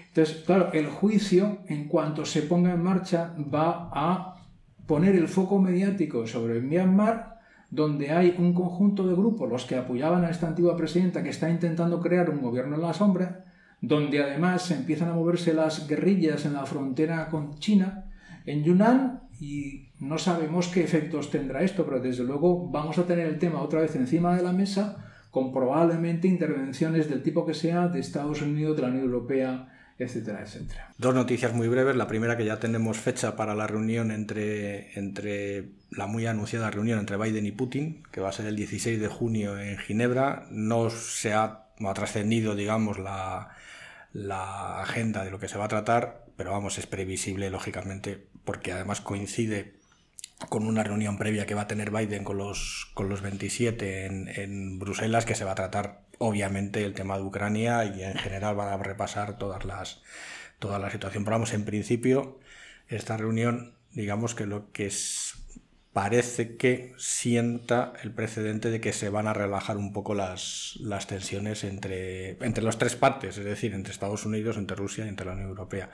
[0.09, 4.43] Entonces, claro, el juicio, en cuanto se ponga en marcha, va a
[4.87, 7.32] poner el foco mediático sobre Myanmar,
[7.73, 11.49] donde hay un conjunto de grupos, los que apoyaban a esta antigua presidenta que está
[11.49, 13.47] intentando crear un gobierno en la sombra,
[13.81, 18.11] donde además empiezan a moverse las guerrillas en la frontera con China,
[18.45, 23.27] en Yunnan, y no sabemos qué efectos tendrá esto, pero desde luego vamos a tener
[23.27, 24.99] el tema otra vez encima de la mesa,
[25.31, 29.72] con probablemente intervenciones del tipo que sea de Estados Unidos, de la Unión Europea,
[30.99, 31.97] Dos noticias muy breves.
[31.97, 36.99] La primera que ya tenemos fecha para la reunión entre, entre la muy anunciada reunión
[36.99, 40.47] entre Biden y Putin, que va a ser el 16 de junio en Ginebra.
[40.51, 43.51] No se ha, ha trascendido, digamos, la,
[44.13, 48.73] la agenda de lo que se va a tratar, pero vamos, es previsible, lógicamente, porque
[48.73, 49.75] además coincide
[50.49, 54.29] con una reunión previa que va a tener Biden con los, con los 27 en,
[54.29, 58.55] en Bruselas, que se va a tratar obviamente el tema de Ucrania y en general
[58.55, 60.03] van a repasar todas las,
[60.59, 61.25] toda la situación.
[61.25, 62.39] Pero vamos, en principio,
[62.89, 64.91] esta reunión, digamos que lo que
[65.93, 71.07] parece que sienta el precedente de que se van a relajar un poco las, las
[71.07, 75.27] tensiones entre, entre las tres partes, es decir, entre Estados Unidos, entre Rusia y entre
[75.27, 75.91] la Unión Europea.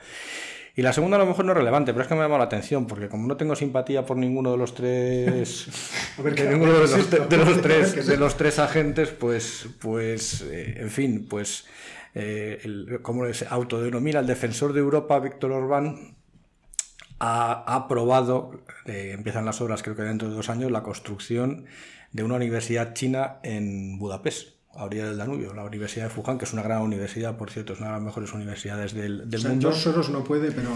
[0.79, 2.37] Y la segunda a lo mejor no es relevante, pero es que me ha llamado
[2.39, 5.67] la atención, porque como no tengo simpatía por ninguno de los tres
[6.17, 10.89] A ver, de ¿qué- ninguno de qué los, de tres agentes, pues, pues eh, en
[10.89, 11.65] fin, pues
[12.15, 16.15] eh, el, como se autodenomina el defensor de Europa, Víctor Orbán,
[17.19, 18.51] ha, ha aprobado,
[18.85, 21.65] eh, empiezan las obras creo que dentro de dos años, la construcción
[22.13, 26.45] de una universidad china en Budapest, a orilla del Danubio, la Universidad de Fuján, que
[26.45, 29.41] es una gran universidad, por cierto, es una de las mejores universidades del, del O
[29.41, 29.67] sea, mundo.
[29.69, 30.69] George Soros no puede, pero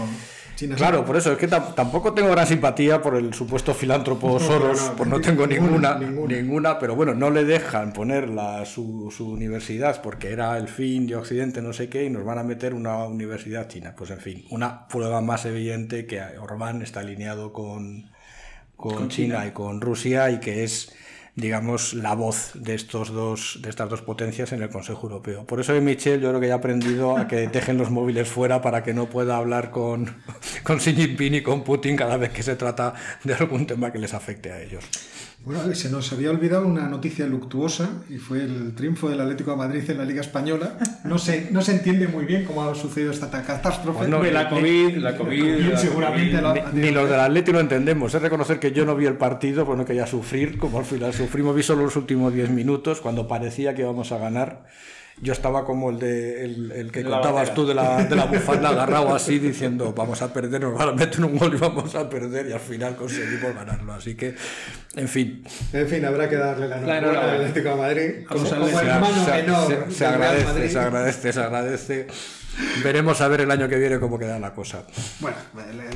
[0.56, 0.78] China sí.
[0.78, 4.38] Claro, por eso es que tam- tampoco tengo gran simpatía por el supuesto filántropo No,
[4.40, 8.28] Soros, no, no, pues no tengo ninguna, ninguna, ninguna, pero bueno, no le dejan poner
[8.28, 12.24] la, su, su universidad porque era el fin de Occidente, no sé qué, y nos
[12.24, 13.94] van a meter una universidad china.
[13.96, 18.10] Pues en fin, una prueba más evidente que Orbán está alineado con,
[18.76, 19.46] con, Con China, China.
[19.46, 20.94] y con Rusia y que es
[21.36, 25.44] digamos la voz de estos dos de estas dos potencias en el Consejo Europeo.
[25.44, 28.62] Por eso Michel yo creo que ya ha aprendido a que dejen los móviles fuera
[28.62, 30.16] para que no pueda hablar con,
[30.62, 32.94] con Xi Jinping y con Putin cada vez que se trata
[33.24, 34.84] de algún tema que les afecte a ellos.
[35.44, 39.58] Bueno, se nos había olvidado una noticia luctuosa y fue el triunfo del Atlético de
[39.58, 40.78] Madrid en la Liga Española.
[41.04, 43.98] No se, no se entiende muy bien cómo ha sucedido esta ta- catástrofe.
[43.98, 46.56] Pues no, la ni- COVID, la COVID, la seguramente COVID.
[46.62, 48.14] la- Ni, ni los del Atleti lo entendemos.
[48.14, 51.12] Es reconocer que yo no vi el partido, pues no quería sufrir, como al final
[51.12, 51.54] sufrimos.
[51.54, 54.64] Vi solo los últimos 10 minutos, cuando parecía que íbamos a ganar.
[55.20, 57.54] Yo estaba como el, de, el, el que La contabas bandera.
[57.54, 60.92] tú de la, de la bufanda, agarrado así, diciendo vamos a perder, nos van a
[60.92, 63.92] meter un gol y vamos a perder, y al final conseguimos ganarlo.
[63.92, 64.34] Así que,
[64.96, 68.66] en fin, En fin, habrá que darle la enhorabuena al Atlético de Madrid como, como
[68.66, 70.68] se- hermano se, menor se- agradece, Madrid.
[70.70, 72.06] se agradece, se agradece.
[72.82, 74.84] Veremos a ver el año que viene cómo queda la cosa.
[75.20, 75.36] Bueno,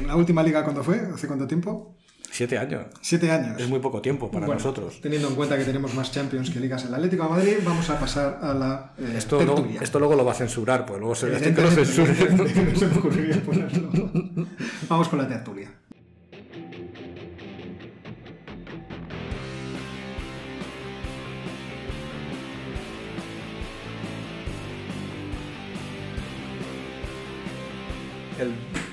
[0.07, 1.01] la última liga, ¿cuándo fue?
[1.15, 1.95] ¿Hace cuánto tiempo?
[2.38, 2.87] Siete años.
[3.01, 3.61] Siete años.
[3.61, 5.01] Es muy poco tiempo para Bueno, nosotros.
[5.01, 7.90] Teniendo en cuenta que tenemos más Champions que ligas en el Atlético de Madrid, vamos
[7.90, 9.81] a pasar a la eh, Esto, tertulia.
[9.83, 12.12] esto luego lo va a censurar, pues luego se que lo censure.
[12.12, 13.90] evidentemente, no se me ocurriría ponerlo.
[14.88, 15.68] Vamos con la tertulia.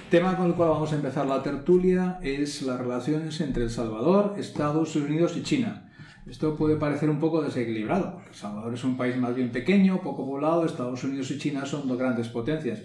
[0.10, 4.36] Tema con el cual vamos a empezar la tertulia es las relaciones entre El Salvador,
[4.38, 5.90] Estados Unidos y China.
[6.28, 8.22] Esto puede parecer un poco desequilibrado.
[8.28, 11.88] El Salvador es un país más bien pequeño, poco poblado, Estados Unidos y China son
[11.88, 12.82] dos grandes potencias.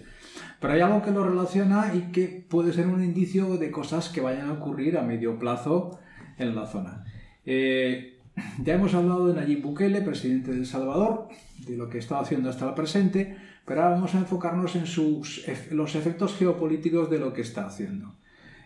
[0.59, 4.21] Pero hay algo que lo relaciona y que puede ser un indicio de cosas que
[4.21, 5.99] vayan a ocurrir a medio plazo
[6.37, 7.05] en la zona.
[7.45, 8.19] Eh,
[8.63, 11.27] ya hemos hablado de Nayib Bukele, presidente de El Salvador,
[11.67, 15.45] de lo que está haciendo hasta el presente, pero ahora vamos a enfocarnos en sus,
[15.71, 18.15] los efectos geopolíticos de lo que está haciendo.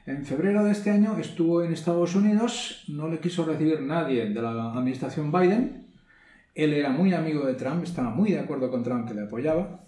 [0.06, 4.42] En febrero de este año estuvo en Estados Unidos, no le quiso recibir nadie de
[4.42, 5.88] la administración Biden.
[6.54, 9.82] Él era muy amigo de Trump, estaba muy de acuerdo con Trump que le apoyaba.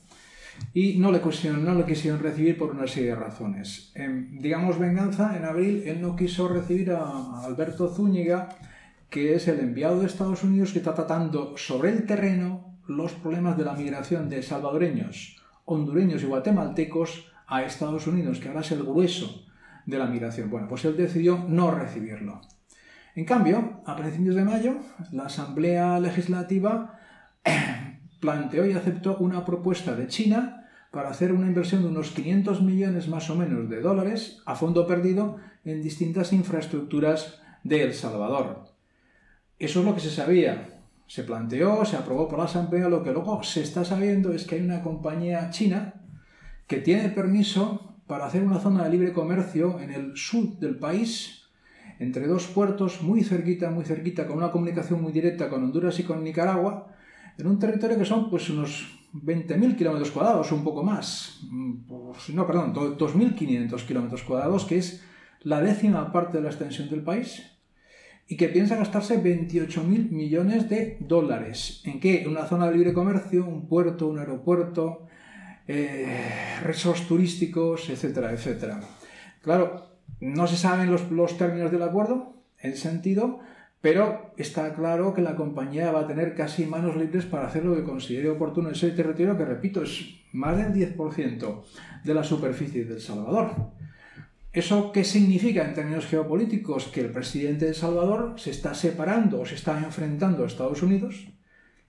[0.74, 3.92] Y no le, quisieron, no le quisieron recibir por una serie de razones.
[3.94, 8.50] En, digamos, venganza, en abril él no quiso recibir a Alberto Zúñiga,
[9.12, 13.58] que es el enviado de Estados Unidos que está tratando sobre el terreno los problemas
[13.58, 18.84] de la migración de salvadoreños, hondureños y guatemaltecos a Estados Unidos, que ahora es el
[18.84, 19.46] grueso
[19.86, 20.50] de la migración.
[20.50, 22.42] Bueno, pues él decidió no recibirlo.
[23.16, 24.76] En cambio, a principios de mayo,
[25.12, 27.00] la Asamblea Legislativa
[28.20, 33.08] planteó y aceptó una propuesta de China para hacer una inversión de unos 500 millones
[33.08, 38.66] más o menos de dólares a fondo perdido en distintas infraestructuras de El Salvador.
[39.60, 40.77] Eso es lo que se sabía.
[41.08, 44.56] Se planteó, se aprobó por la Asamblea, lo que luego se está sabiendo es que
[44.56, 45.94] hay una compañía china
[46.68, 51.44] que tiene permiso para hacer una zona de libre comercio en el sur del país,
[52.00, 56.04] entre dos puertos muy cerquita, muy cerquita, con una comunicación muy directa con Honduras y
[56.04, 56.94] con Nicaragua,
[57.38, 62.30] en un territorio que son pues unos 20.000 kilómetros cuadrados, un poco más, Mm, pues,
[62.30, 65.04] no, perdón, do- 2.500 kilómetros cuadrados, que es
[65.44, 67.44] la décima parte de la extensión del país,
[68.28, 71.82] y que piensa gastarse 28.000 millones de dólares.
[71.86, 72.22] ¿En qué?
[72.22, 75.08] En una zona de libre comercio, un puerto, un aeropuerto,
[75.68, 78.82] eh, resorts turísticos, etcétera, etcétera.
[79.42, 79.88] Claro,
[80.20, 83.40] no se saben los, los términos del acuerdo, en sentido,
[83.80, 87.76] pero está claro que la compañía va a tener casi manos libres para hacer lo
[87.76, 91.64] que considere oportuno en ese territorio, que repito, es más del 10%
[92.04, 93.77] de la superficie del Salvador.
[94.54, 96.88] ¿Eso qué significa en términos geopolíticos?
[96.88, 101.28] Que el presidente de Salvador se está separando o se está enfrentando a Estados Unidos,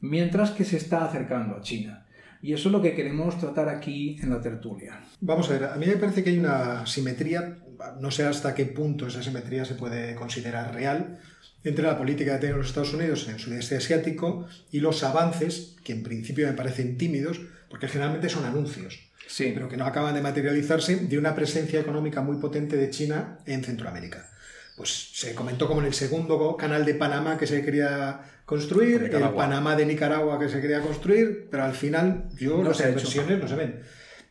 [0.00, 2.06] mientras que se está acercando a China.
[2.42, 5.00] Y eso es lo que queremos tratar aquí en la tertulia.
[5.20, 7.58] Vamos a ver, a mí me parece que hay una simetría,
[8.00, 11.18] no sé hasta qué punto esa simetría se puede considerar real,
[11.64, 15.76] entre la política que tienen los Estados Unidos en el sudeste asiático y los avances,
[15.84, 20.14] que en principio me parecen tímidos, porque generalmente son anuncios, Sí, pero que no acaban
[20.14, 24.26] de materializarse, de una presencia económica muy potente de China en Centroamérica.
[24.74, 29.34] Pues se comentó como en el segundo canal de Panamá que se quería construir, el.
[29.34, 33.46] Panamá de Nicaragua que se quería construir, pero al final yo No las inversiones no
[33.46, 33.82] se ven.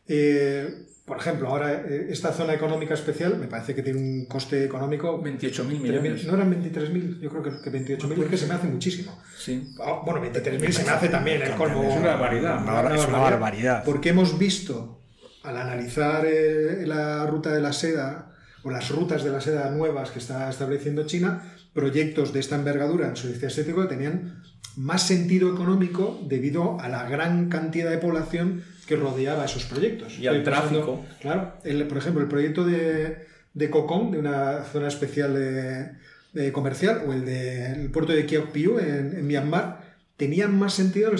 [0.08, 4.64] Eh, por ejemplo, ahora eh, esta zona económica especial me parece que tiene un coste
[4.64, 6.00] económico 28.000 tremendo.
[6.02, 6.24] millones.
[6.26, 9.18] No eran 23.000, yo creo que, que 28.000 es que se me hace muchísimo.
[9.36, 9.74] Sí.
[9.80, 11.82] Ah, Bueno, 23.000 se me hace también el colmo.
[11.82, 12.62] Es una barbaridad.
[12.62, 13.82] Una- es una barbaridad.
[13.84, 15.00] Porque hemos visto,
[15.42, 20.10] al analizar eh, la ruta de la seda o las rutas de la seda nuevas
[20.10, 24.42] que está estableciendo China, proyectos de esta envergadura en sudeste asiático que tenían
[24.76, 30.18] más sentido económico debido a la gran cantidad de población que rodeaba esos proyectos.
[30.18, 31.04] Y al tráfico.
[31.20, 35.90] Claro, el- por ejemplo, el proyecto de, de Kokong, de una zona especial de,
[36.32, 39.82] de comercial, o el del puerto de Kiokpiu en, en Myanmar,
[40.16, 41.18] tenían más sentido en,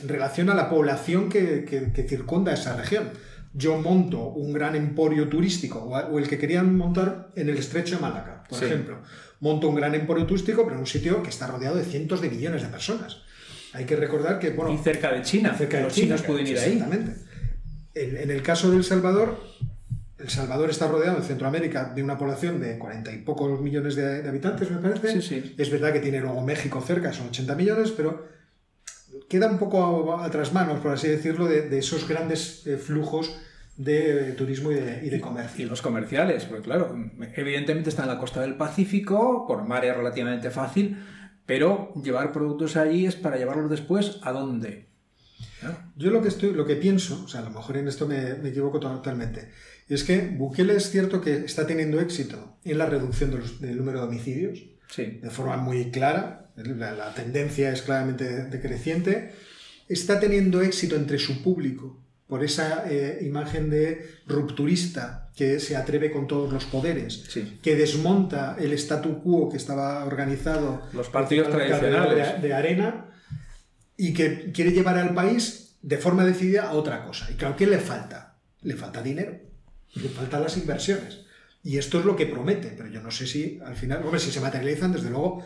[0.00, 3.08] en relación a la población que, que- que circunda esa región.
[3.54, 7.96] Yo monto un gran emporio turístico, o, o el que querían montar en el estrecho
[7.96, 8.66] de Malaca, por Sí.
[8.66, 8.98] ejemplo.
[9.40, 12.28] Monto un gran emporio turístico, pero en un sitio que está rodeado de cientos de
[12.30, 13.21] millones de personas.
[13.74, 16.46] Hay que recordar que, bueno, Y cerca de China, cerca de los China, chinos pueden
[16.46, 16.72] ir ahí.
[16.74, 17.20] Exactamente.
[17.94, 19.38] En, en el caso de El Salvador,
[20.18, 24.22] El Salvador está rodeado en Centroamérica de una población de cuarenta y pocos millones de,
[24.22, 25.20] de habitantes, me parece.
[25.20, 25.54] Sí, sí.
[25.58, 28.26] Es verdad que tiene luego México cerca, son 80 millones, pero
[29.28, 33.36] queda un poco a, a trasmanos, por así decirlo, de, de esos grandes eh, flujos
[33.76, 35.66] de eh, turismo y de, y de Y comercio.
[35.66, 36.94] los comerciales, pues claro,
[37.36, 40.98] evidentemente está en la costa del Pacífico, por mar es relativamente fácil,
[41.46, 44.86] pero llevar productos allí es para llevarlos después a dónde.
[45.96, 48.34] Yo lo que, estoy, lo que pienso, o sea, a lo mejor en esto me,
[48.34, 49.50] me equivoco totalmente,
[49.88, 53.76] es que Bukele es cierto que está teniendo éxito en la reducción de los- del
[53.76, 55.20] número de homicidios, Sí.
[55.22, 59.32] de forma muy clara, la, la tendencia es claramente decreciente,
[59.88, 66.10] está teniendo éxito entre su público por esa eh, imagen de rupturista que se atreve
[66.10, 67.58] con todos los poderes, Sí.
[67.62, 72.40] que desmonta el statu quo que estaba organizado Los partidos tradicionales.
[72.42, 73.06] de, de arena
[73.96, 77.28] y que quiere llevar al país de forma decidida a otra cosa.
[77.30, 78.36] Y claro, ¿qué le falta?
[78.62, 79.38] Le falta dinero,
[79.94, 81.20] le faltan las inversiones.
[81.64, 84.30] Y esto es lo que promete, pero yo no sé si al final, hombre, si
[84.30, 85.44] se materializan, desde luego,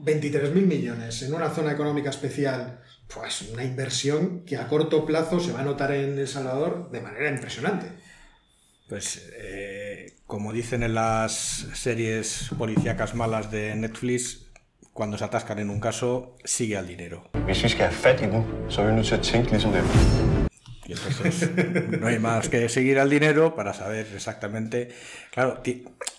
[0.00, 2.80] 23.000 millones en una zona económica especial,
[3.12, 7.00] pues una inversión que a corto plazo se va a notar en El Salvador de
[7.00, 7.86] manera impresionante.
[8.92, 14.50] Pues eh, como dicen en las series policíacas malas de Netflix,
[14.92, 17.30] cuando se atascan en un caso, sigue al dinero.
[19.74, 19.84] Er.
[20.84, 21.50] Y entonces
[21.98, 24.90] no hay más que seguir al dinero para saber exactamente.
[25.30, 25.62] Claro,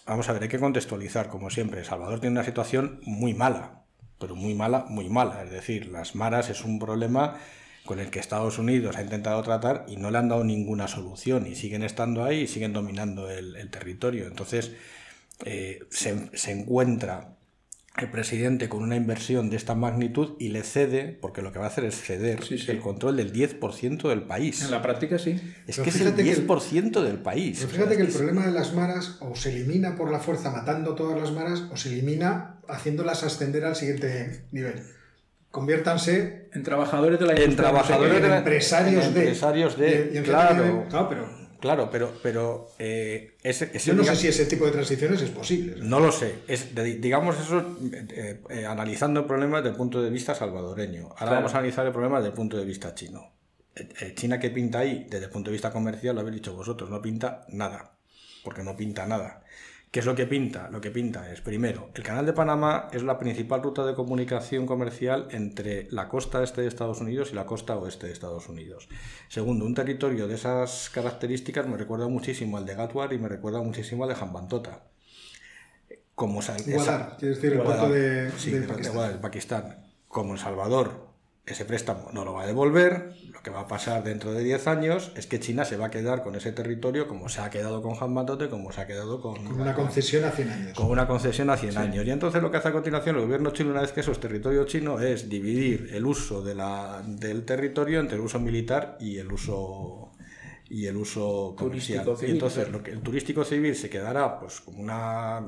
[0.08, 1.84] vamos a ver, hay que contextualizar, como siempre.
[1.84, 3.84] Salvador tiene una situación muy mala,
[4.20, 5.44] pero muy mala, muy mala.
[5.44, 7.38] Es decir, las maras es un problema
[7.86, 11.48] con el que Estados Unidos ha intentado tratar y no le han dado ninguna solución
[11.48, 14.26] y siguen estando ahí y siguen dominando el, el territorio.
[14.28, 14.72] Entonces,
[15.46, 17.36] eh, se, se encuentra
[17.98, 21.66] el presidente con una inversión de esta magnitud y le cede, porque lo que va
[21.66, 22.72] a hacer es ceder Sí, sí.
[22.72, 24.64] el control del 10% del país.
[24.64, 25.32] En la práctica sí.
[25.68, 27.58] Es Pero que es el fíjate que el- 10% del país.
[27.60, 30.20] Pero O sea, fíjate que el problema de las maras o se elimina por la
[30.20, 34.82] fuerza matando todas las maras o se elimina haciéndolas ascender al siguiente nivel.
[35.54, 40.24] Conviértanse En trabajadores de la En industria trabajadores en de la- empresarios en empresarios de-
[40.26, 41.08] claro.
[41.10, 45.22] pero Claro, pero, pero eh, ese, ese yo no sé si ese tipo de transiciones
[45.22, 45.76] es posible.
[45.78, 46.40] No lo sé.
[46.48, 51.04] Es, de- digamos eso eh, eh, analizando el problema desde el punto de vista salvadoreño.
[51.04, 51.36] Ahora Claro.
[51.36, 53.32] vamos a analizar el problema desde el punto de vista chino.
[53.76, 56.54] Eh, eh, China que pinta ahí, desde el punto de vista comercial, lo habéis dicho
[56.56, 57.92] vosotros, no pinta nada.
[58.44, 59.43] Porque no pinta nada.
[59.94, 60.72] ¿Qué es lo que pinta?
[60.72, 64.66] Lo que pinta es, primero, el canal de Panamá es la principal ruta de comunicación
[64.66, 68.90] comercial entre la costa este de Estados Unidos y la costa oeste de Estados Unidos.
[69.30, 73.62] Segundo, un territorio de esas características me recuerda muchísimo al de Gatwar y me recuerda
[73.62, 74.82] muchísimo al de Hambantota.
[76.16, 79.12] Como Guadar, quiere decir el puerto de, sí, de de- Pakistán.
[79.12, 79.78] De Pakistán.
[80.08, 81.13] Como El Salvador,
[81.46, 84.68] ese préstamo no lo va a devolver, lo que va a pasar dentro de 10
[84.68, 87.82] años es que China se va a quedar con ese territorio como se ha quedado
[87.82, 90.78] con Hambantota, como se ha quedado con, Con una concesión a 100 años.
[90.78, 92.06] con una concesión a 100 años.
[92.06, 94.22] Y entonces lo que hace a continuación el gobierno chino, una vez que eso es
[94.22, 99.18] territorio chino, es dividir el uso de la, del territorio entre el uso militar y
[99.18, 100.12] el uso
[100.70, 102.06] y el uso comercial.
[102.06, 105.40] Turístico civil, y entonces lo que el turístico civil se quedará pues como una,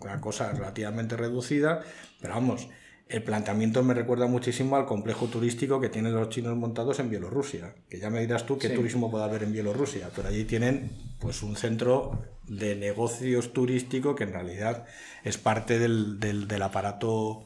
[0.00, 1.82] una cosa relativamente reducida,
[2.20, 2.68] pero vamos,
[3.08, 7.74] el planteamiento me recuerda muchísimo al complejo turístico que tienen los chinos montados en Bielorrusia,
[7.88, 8.74] que ya me dirás tú qué Sí.
[8.74, 10.90] turismo puede haber en Bielorrusia, pero allí tienen
[11.20, 14.86] pues un centro de negocios turístico que en realidad
[15.22, 17.44] es parte del, del- del aparato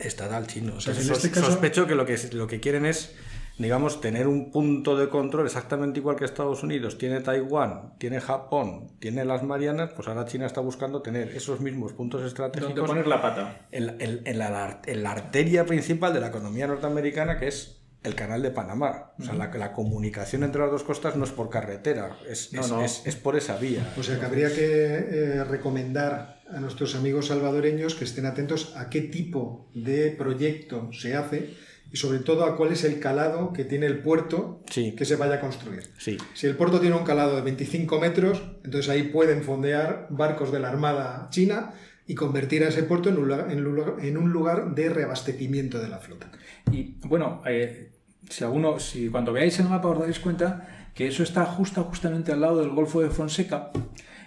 [0.00, 0.80] estatal chino.
[0.80, 3.14] sea, que Entonces, en este caso- sospecho que lo, que lo que quieren es
[3.56, 8.88] digamos, tener un punto de control exactamente igual que Estados Unidos tiene Taiwán, tiene Japón,
[8.98, 13.22] tiene las Marianas, pues ahora China está buscando tener esos mismos puntos estratégicos poner la
[13.22, 13.66] pata.
[13.70, 18.14] en, en- en la, en la arteria principal de la economía norteamericana, que es el
[18.16, 19.12] canal de Panamá.
[19.18, 22.60] O sea, la, la comunicación entre las dos costas no es por carretera, es, No,
[22.60, 22.82] es- no.
[22.84, 23.94] es- es por esa vía.
[23.96, 28.90] O sea que habría que eh, recomendar a nuestros amigos salvadoreños que estén atentos a
[28.90, 31.54] qué tipo de proyecto se hace
[31.94, 34.96] y sobre todo a cuál es el calado que tiene el puerto Sí.
[34.96, 35.84] que se vaya a construir.
[35.96, 36.18] Sí.
[36.34, 40.58] Si el puerto tiene un calado de 25 metros, entonces ahí pueden fondear barcos de
[40.58, 41.72] la Armada China
[42.08, 44.88] y convertir a ese puerto en un lugar, en un lugar- en un lugar de
[44.88, 46.32] reabastecimiento de la flota.
[46.72, 47.92] Y bueno, eh,
[48.28, 52.32] si alguno, si cuando veáis el mapa os daréis cuenta que eso está justo, justamente
[52.32, 53.70] al lado del Golfo de Fonseca.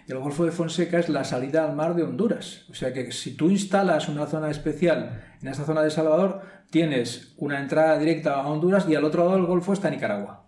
[0.07, 2.61] Y el Golfo de Fonseca es la salida al mar de Honduras.
[2.71, 7.33] O sea que si tú instalas una zona especial en esta zona de Salvador, tienes
[7.37, 10.45] una entrada directa a Honduras y al otro lado del Golfo está Nicaragua.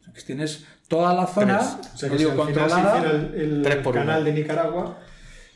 [0.00, 3.76] O sea que tienes toda la zona, O sea que digo controlada, el, el Tres
[3.76, 4.24] por canal uno.
[4.26, 4.98] de Nicaragua,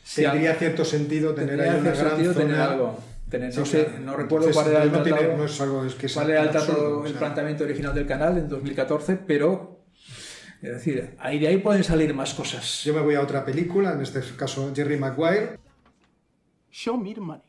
[0.03, 2.45] Sí, tendría cierto sentido tener ahí una cierto gran sentido zona.
[2.45, 2.99] tener algo.
[3.29, 5.37] Tener- no sé, recuerdo cuál era el no tiene- tratado.
[5.37, 7.19] no es algo es que cuál era el, absurdo, tratado- o el sea.
[7.19, 9.76] planteamiento original del canal en 2014, pero
[10.61, 12.83] es decir, ahí de ahí pueden salir más cosas.
[12.83, 15.59] Yo me voy a otra película, en este caso Jerry Maguire.
[16.71, 17.41] Show me the money.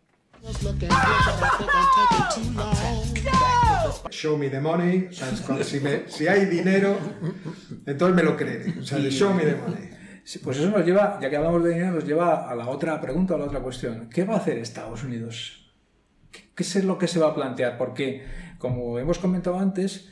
[4.10, 5.06] Show me the money.
[5.10, 6.96] O sea, es cuando- si, me- si hay dinero,
[7.86, 8.78] entonces me lo creeré.
[8.80, 9.90] O sea, de show me the money.
[10.44, 13.34] Pues eso nos lleva, ya que hablamos de dinero, nos lleva a la otra pregunta,
[13.34, 14.08] a la otra cuestión.
[14.10, 15.72] ¿Qué va a hacer Estados Unidos?
[16.30, 17.78] ¿Qué, qué es lo que se va a plantear?
[17.78, 18.24] Porque,
[18.58, 20.08] como hemos comentado antes,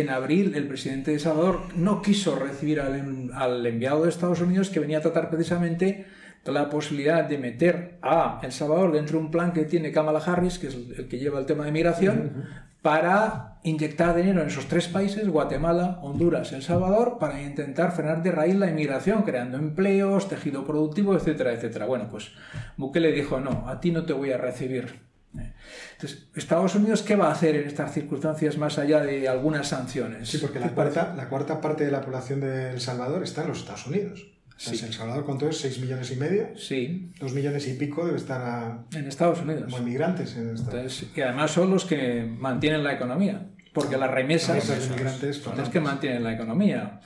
[0.00, 4.40] en abril el presidente de Salvador no quiso recibir al, en- al enviado de Estados
[4.40, 6.06] Unidos que venía a tratar precisamente
[6.44, 10.58] la posibilidad de meter a El Salvador dentro de un plan que tiene Kamala Harris,
[10.58, 12.44] que es el el que lleva el tema de migración,
[12.82, 18.30] para inyectar dinero en esos tres países, Guatemala, Honduras, El Salvador, para intentar frenar de
[18.30, 21.86] raíz la inmigración, creando empleos, tejido productivo, etcétera, etcétera.
[21.86, 22.32] Bueno, pues
[22.76, 25.00] Bukele dijo, no, a ti no te voy a recibir.
[25.34, 30.28] Entonces, Estados Unidos, ¿qué va a hacer en estas circunstancias más allá de algunas sanciones?
[30.28, 33.48] Sí, porque la cuarta, la cuarta parte de la población de El Salvador está en
[33.48, 34.26] los Estados Unidos.
[34.56, 34.78] O sea, Sí.
[34.78, 35.64] si El Salvador, ¿cuánto es?
[35.64, 36.56] ¿6 millones y medio?
[36.56, 39.64] Sí, 2 millones y pico debe estar a- en Estados Unidos.
[39.64, 40.70] como inmigrantes en esta.
[40.70, 45.68] Entonces, y además son los que mantienen la economía, porque las remesas Remesas son las
[45.68, 47.00] que mantienen la economía.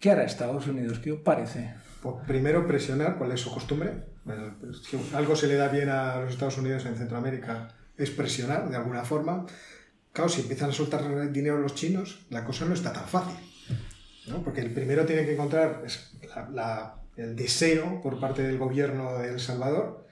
[0.00, 0.98] ¿Qué hará Estados Unidos?
[1.00, 1.74] ¿Qué os parece?
[2.26, 3.92] Primero presionar, ¿cuál es su costumbre?
[4.24, 8.68] Pues, si algo se le da bien a los Estados Unidos en Centroamérica es presionar
[8.68, 9.46] de alguna forma.
[10.12, 13.36] Claro, si empiezan a soltar dinero los chinos, la cosa no está tan fácil.
[14.28, 14.42] ¿no?
[14.42, 15.82] Porque el primero tiene que encontrar
[16.34, 20.06] la- la- el deseo por parte del gobierno de El Salvador.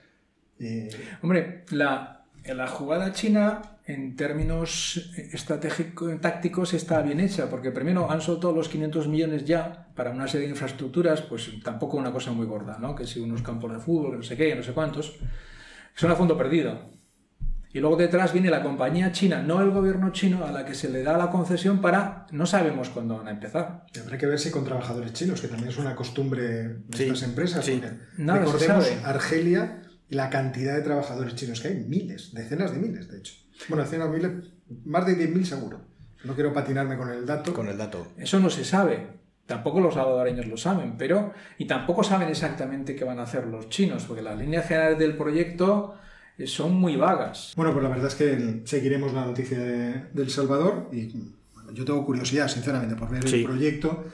[0.59, 0.89] Y,
[1.23, 2.25] Hombre, la,
[2.55, 8.69] la jugada china en términos estratégicos, tácticos está bien hecha, porque primero han soltado los
[8.69, 12.95] 500 millones ya para una serie de infraestructuras, pues tampoco una cosa muy gorda, ¿no?
[12.95, 15.19] Que si unos campos de fútbol, no sé qué, no sé cuántos,
[15.95, 16.95] son a fondo perdido.
[17.73, 20.89] Y luego detrás viene la compañía china, no el gobierno chino, a la que se
[20.89, 23.85] le da la concesión para no sabemos cuándo van a empezar.
[23.95, 27.03] y habrá que ver si con trabajadores chinos, que también es una costumbre de Sí,
[27.05, 27.65] estas empresas.
[27.65, 27.81] sí.
[27.81, 29.05] porque Nada se recordemos sabe.
[29.05, 33.35] Argelia la cantidad de trabajadores chinos que hay, miles, decenas de miles, de hecho.
[33.69, 34.33] Bueno, decenas de miles,
[34.85, 35.81] más de 10.000 seguro.
[36.25, 37.53] No quiero patinarme con el dato.
[37.55, 38.09] Con el dato.
[38.17, 39.07] Eso no se sabe.
[39.47, 41.33] Tampoco los salvadoreños lo saben, pero.
[41.59, 45.17] Y tampoco saben exactamente qué van a hacer los chinos, porque las líneas generales del
[45.17, 45.95] proyecto
[46.37, 47.53] eh, son muy vagas.
[47.57, 51.07] Bueno, pues la verdad es que seguiremos la noticia de, de El Salvador y
[51.55, 53.37] bueno, yo tengo curiosidad, sinceramente, por ver Sí.
[53.41, 54.07] el proyecto.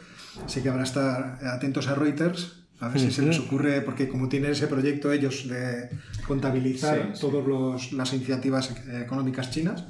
[0.46, 4.08] Sé que habrá que estar atentos a Reuters, a ver si se les ocurre, porque
[4.08, 5.88] como tienen ese proyecto ellos de
[6.26, 9.84] contabilizar Sí, todas las iniciativas eh, económicas chinas,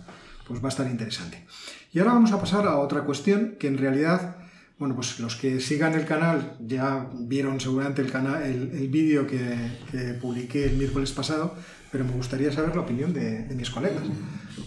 [0.46, 1.44] pues va a estar interesante.
[1.92, 4.36] Y ahora vamos a pasar a otra cuestión que en realidad,
[4.78, 9.26] bueno, pues los que sigan el canal ya vieron seguramente el, cana- el, el vídeo
[9.26, 9.40] que,
[9.90, 11.54] que publiqué el miércoles pasado,
[11.90, 14.02] pero me gustaría saber la opinión de, de mis colegas.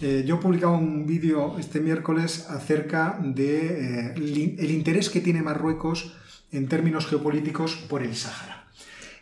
[0.02, 5.42] Eh, yo he publicado un vídeo este miércoles acerca de eh, el interés que tiene
[5.42, 6.12] Marruecos
[6.50, 8.68] en términos geopolíticos por el Sáhara.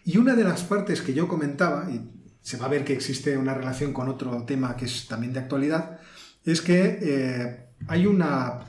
[0.04, 2.00] Y una de las partes que yo comentaba, y
[2.40, 5.40] se va a ver que existe una relación con otro tema que es también de
[5.40, 5.98] actualidad,
[6.44, 8.60] es que eh, hay una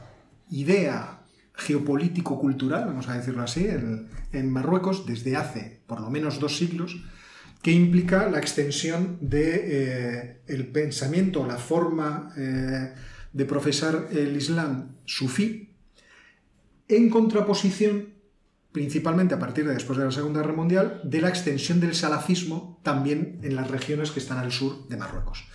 [0.50, 6.98] idea geopolítico-cultural, vamos a decirlo así, en, Marruecos desde hace por lo menos dos siglos,
[7.62, 12.94] que implica la extensión de eh, pensamiento, la forma eh,
[13.32, 15.74] de profesar el Islam sufí,
[16.88, 18.15] en contraposición,
[18.76, 22.82] principalmente a partir de después de la Segunda Guerra Mundial, de la extensión del salafismo
[22.84, 25.46] también en las regiones que están al sur de Marruecos.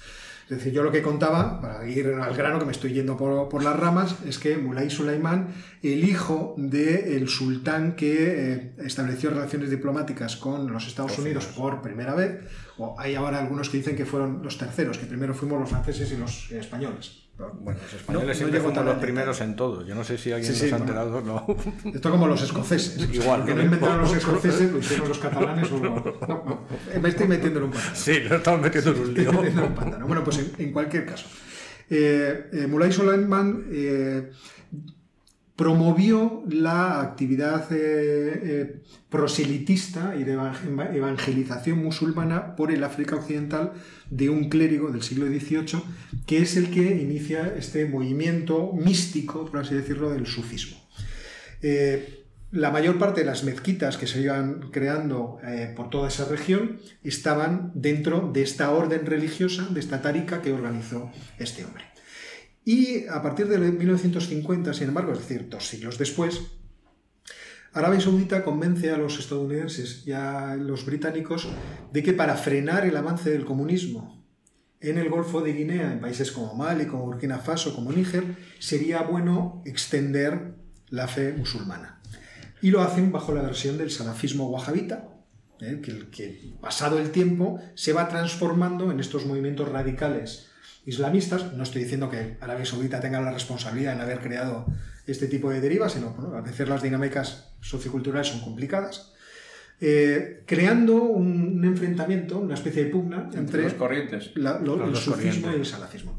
[0.44, 3.50] Es decir, yo lo que contaba, para ir al grano, que me estoy yendo por,
[3.50, 5.48] por las ramas, es que Mulay Sulaimán,
[5.82, 12.14] el hijo del sultán que eh, estableció relaciones diplomáticas con los Estados Unidos por primera
[12.14, 12.40] vez,
[12.78, 16.10] o hay ahora algunos que dicen que fueron los terceros, que primero fuimos los franceses
[16.10, 17.29] y los eh, españoles.
[17.60, 19.86] Bueno, los españoles no siempre fueron los primeros en todo.
[19.86, 21.46] Yo no sé si alguien Sí, ha enterado, no.
[21.94, 23.08] Esto como los escoceses.
[23.12, 23.62] Igual, Que ¿no?
[23.62, 25.78] inventaron los escoceses, lo hicieron los catalanes o...
[25.80, 26.66] No, no,
[27.00, 27.96] me estoy metiendo en un pantano.
[27.96, 29.32] Sí, lo estamos metiendo en un lío.
[29.32, 30.06] metiendo en un pantano.
[30.06, 31.26] Bueno, pues en, en cualquier caso.
[31.88, 34.30] Eh, eh, Mulay Soleiman eh,
[35.60, 38.80] promovió la actividad eh, eh,
[39.10, 43.74] proselitista y de evang- evangelización musulmana por el África Occidental
[44.08, 45.82] de un clérigo del siglo XVIII,
[46.26, 50.78] que es el que inicia este movimiento místico, por así decirlo, del sufismo.
[51.60, 55.38] Eh, la mayor parte de las mezquitas que se iban creando
[55.76, 61.12] por toda esa región estaban dentro de esta orden religiosa, de esta tárica que organizó
[61.38, 61.84] este hombre.
[62.70, 66.40] Y a partir de 1950, sin embargo, es decir, dos siglos después,
[67.72, 71.48] Arabia Saudita convence a los estadounidenses y a los británicos
[71.92, 74.24] de que para frenar el avance del comunismo
[74.80, 79.02] en el Golfo de Guinea, en países como Mali, como Burkina Faso, como Níger, sería
[79.02, 80.54] bueno extender
[80.90, 82.00] la fe musulmana.
[82.62, 85.08] Y lo hacen bajo la versión del salafismo wahabita,
[85.60, 85.80] ¿eh?
[85.82, 90.49] que, que pasado el tiempo se va transformando en estos movimientos radicales
[90.86, 91.52] islamistas.
[91.54, 94.66] No estoy diciendo que Arabia Saudita tenga la responsabilidad en haber creado
[95.06, 99.12] este tipo de derivas, sino bueno, a veces las dinámicas socioculturales son complicadas.
[99.82, 104.30] Eh, creando un, un enfrentamiento, una especie de pugna entre los corrientes.
[104.34, 105.52] la- lo- Los el sufismo corrientes.
[105.54, 106.16] y el salafismo.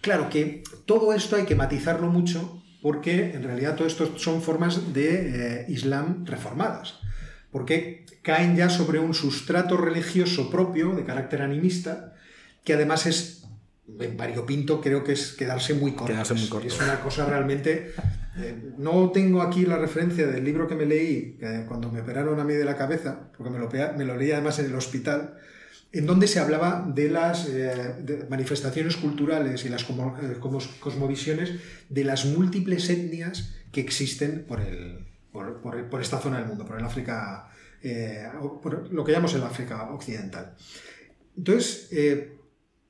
[0.00, 4.92] Claro que todo esto hay que matizarlo mucho porque en realidad todo esto son formas
[4.94, 6.94] de eh, Islam reformadas,
[7.52, 12.14] porque caen ya sobre un sustrato religioso propio de carácter animista,
[12.64, 13.39] que además es,
[13.98, 16.12] en variopinto, creo que es quedarse muy corto.
[16.12, 16.66] Quedarse muy Es- corto.
[16.68, 17.92] Es una cosa realmente...
[18.38, 22.38] eh, no tengo aquí la referencia del libro que me leí eh, cuando me operaron
[22.40, 25.34] a mí de la cabeza, porque me lo, me lo leí además en el hospital,
[25.92, 30.60] en donde se hablaba de las eh, de manifestaciones culturales y las como- eh, como-
[30.78, 31.54] cosmovisiones
[31.88, 36.64] de las múltiples etnias que existen por, el, por, por- por esta zona del mundo,
[36.64, 37.48] por el África,
[37.82, 38.26] eh,
[38.62, 40.54] por lo que llamamos el África occidental.
[41.36, 42.36] Entonces, eh,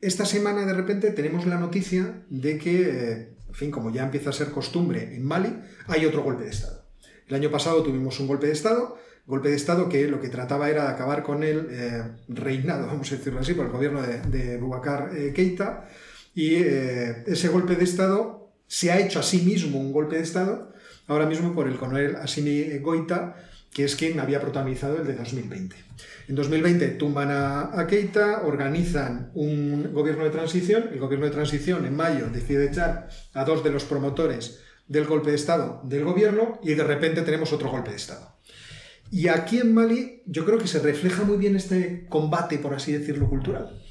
[0.00, 4.30] esta semana de repente tenemos la noticia de que, eh, en fin, como ya empieza
[4.30, 5.54] a ser costumbre en Mali,
[5.88, 6.84] hay otro golpe de Estado.
[7.28, 10.70] El año pasado tuvimos un golpe de Estado, golpe de Estado que lo que trataba
[10.70, 14.20] era de acabar con el eh, reinado, vamos a decirlo así, por el gobierno de,
[14.22, 15.88] de Boubacar eh, Keita,
[16.34, 20.72] y ese golpe de Estado se ha hecho a sí mismo un golpe de Estado,
[21.08, 23.34] ahora mismo por el coronel Assimi Goita,
[23.72, 25.76] que es quien había protagonizado el de 2020.
[26.28, 31.96] En 2020 tumban a, Keita, organizan un gobierno de transición, el gobierno de transición en
[31.96, 36.74] mayo decide echar a dos de los promotores del golpe de Estado del gobierno y
[36.74, 38.36] de repente tenemos otro golpe de Estado.
[39.12, 42.92] Y aquí en Mali yo creo que se refleja muy bien este combate, por así
[42.92, 43.82] decirlo, cultural.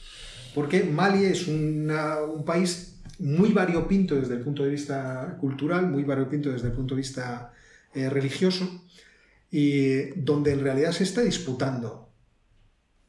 [0.56, 6.50] Porque Mali es un país muy variopinto desde el punto de vista cultural, muy variopinto
[6.50, 7.52] desde el punto de vista
[7.94, 8.86] eh, religioso,
[9.52, 12.14] y donde en realidad se está disputando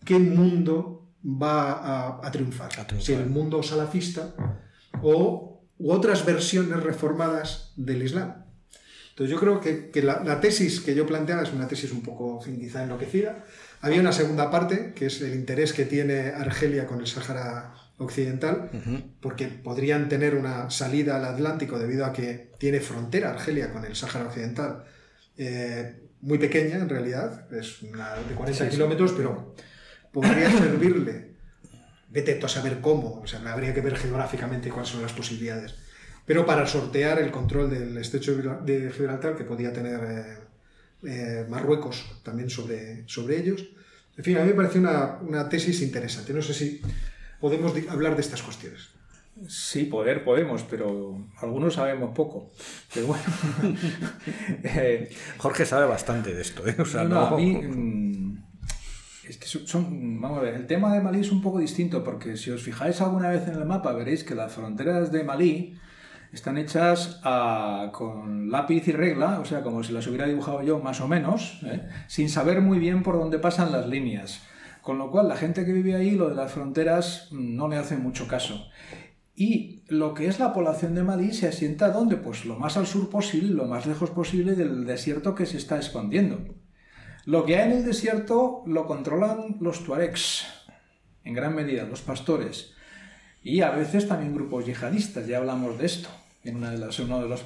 [0.05, 2.69] qué mundo va a, a triunfar.
[2.79, 3.03] A triunfar.
[3.03, 4.35] Si el mundo salafista
[5.03, 8.45] o u otras versiones reformadas del Islam.
[9.11, 12.03] Entonces yo creo que, que la, la tesis que yo planteaba es una tesis un
[12.03, 13.45] poco, quizá enloquecida.
[13.81, 18.71] Había una segunda parte, que es el interés que tiene Argelia con el Sáhara Occidental,
[19.21, 23.97] porque podrían tener una salida al Atlántico debido a que tiene frontera Argelia con el
[23.97, 24.85] Sáhara Occidental,
[25.39, 29.55] eh, muy pequeña en realidad, es una de 40 kilómetros, pero
[30.13, 31.31] podría servirle.
[32.09, 35.77] Vete a saber cómo, o sea, habría que ver geográficamente cuáles son las posibilidades.
[36.27, 40.39] Pero para sortear el control del estrecho de Gibraltar que podía tener eh,
[41.05, 43.69] eh, Marruecos también sobre, sobre ellos.
[44.17, 46.33] En fin, a mí me parece una, una tesis interesante.
[46.33, 46.83] No sé si
[47.41, 49.00] podemos hablar de estas cuestiones.
[49.49, 52.51] Sí, poder podemos, pero algunos sabemos poco.
[52.93, 53.23] Pero bueno.
[54.63, 56.77] Eh, Jorge sabe bastante de esto, ¿eh?
[56.79, 57.55] O sea, no, a mí.
[57.55, 58.39] mm,
[59.29, 60.21] Es que son-.
[60.21, 63.01] Vamos a ver, el tema de Malí es un poco distinto, porque si os fijáis
[63.01, 65.79] alguna vez en el mapa, veréis que las fronteras de Malí
[66.33, 70.79] están hechas a- con lápiz y regla, o sea, como si las hubiera dibujado yo
[70.79, 71.89] más o menos, ¿eh?
[72.09, 74.43] sin saber muy bien por dónde pasan las líneas.
[74.83, 77.77] Con lo cual, la gente que vive ahí, lo de las fronteras, mm, no le
[77.77, 78.69] hace mucho caso.
[79.35, 82.17] Y lo que es la población de Malí se asienta ¿dónde?
[82.17, 85.77] Pues lo más al sur posible, lo más lejos posible del desierto que se está
[85.77, 86.39] expandiendo.
[87.27, 90.47] Lo que hay en el desierto lo controlan los tuaregs,
[91.25, 92.73] en gran medida, los pastores.
[93.43, 96.09] Y a veces también grupos yihadistas, ya hablamos de esto
[96.45, 97.43] en una de las- uno de los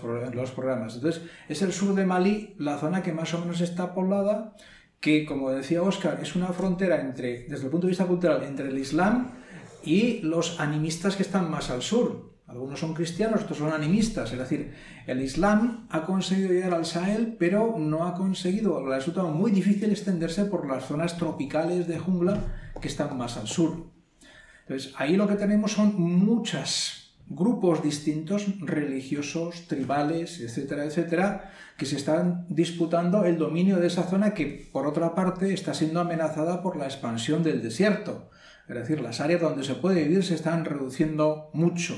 [0.51, 0.95] programas.
[0.97, 4.57] Entonces, es el sur de Malí, la zona que más o menos está poblada,
[5.01, 8.69] que, como decía Oscar, es una frontera entre, desde el punto de vista cultural entre
[8.69, 9.33] el Islam
[9.85, 12.35] y los animistas que están más al sur.
[12.47, 14.33] Algunos son cristianos, otros son animistas.
[14.33, 14.75] Es decir,
[15.07, 19.51] el Islam ha conseguido llegar al Sahel, pero no ha conseguido, le ha resultado muy
[19.51, 22.39] difícil extenderse por las zonas tropicales de jungla
[22.81, 23.91] que están más al sur.
[24.67, 31.97] Entonces, ahí lo que tenemos son muchos grupos distintos, religiosos, tribales, etcétera, etcétera, que se
[31.97, 36.77] están disputando el dominio de esa zona que, por otra parte, está siendo amenazada por
[36.77, 38.31] la expansión del desierto.
[38.69, 41.95] Es decir, las áreas donde se puede vivir se están reduciendo mucho.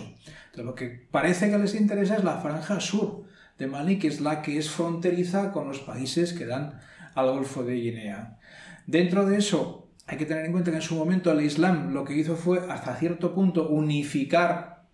[0.54, 3.24] Lo que parece que les interesa es la franja sur
[3.58, 6.80] de Mali, que es la que es fronteriza con los países que dan
[7.14, 8.38] al Golfo de Guinea.
[8.86, 12.04] Dentro de eso, hay que tener en cuenta que en su momento el Islam lo
[12.04, 14.84] que hizo fue, hasta cierto punto, unificar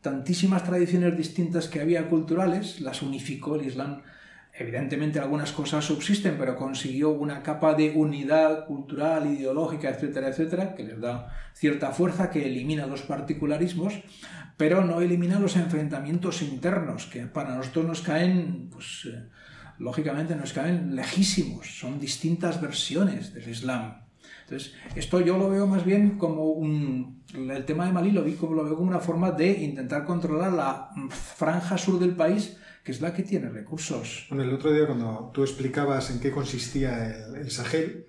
[0.00, 4.02] tantísimas tradiciones distintas que había culturales, las unificó el Islam.
[4.60, 10.84] Evidentemente algunas cosas subsisten, pero consiguió una capa de unidad cultural, ideológica, etcétera, etcétera, que
[10.84, 14.02] les da cierta fuerza, que elimina los particularismos,
[14.58, 19.30] pero no elimina los enfrentamientos internos, que para nosotros nos caen, pues, eh,
[19.78, 24.02] lógicamente nos caen lejísimos, son distintas versiones del Islam.
[24.42, 27.22] Entonces, esto yo lo veo más bien como un...
[27.32, 30.52] El tema de Malí lo, vi como, lo veo como una forma de intentar controlar
[30.52, 34.26] la franja sur del país, que es la que tiene recursos.
[34.30, 38.06] Bueno, el otro día cuando tú explicabas en qué consistía el, el Sahel,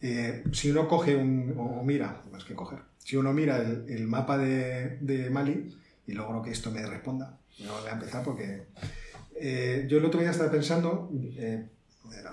[0.00, 4.38] eh, si uno coge un, o mira, más que coger, si uno mira el, mapa
[4.38, 5.74] de, Mali,
[6.06, 8.64] y logro que esto me responda, voy a empezar porque
[9.36, 11.66] Eh, yo el otro día estaba pensando, eh,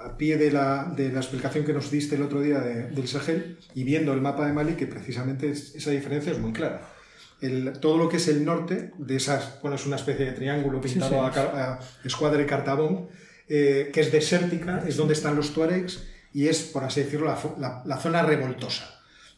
[0.05, 3.07] a pie de la, de la explicación que nos diste el otro día de- del
[3.07, 6.87] Sahel y viendo el mapa de Mali, que precisamente es- esa diferencia es muy clara.
[7.41, 10.79] El- todo lo que es el norte, de esas, bueno, es una especie de triángulo
[10.79, 11.17] pintado sí.
[11.17, 13.07] a, car- a escuadre cartabón,
[13.49, 17.37] eh, que es desértica, es donde están los tuaregs y es, por así decirlo, la,
[17.59, 18.85] la- la zona revoltosa.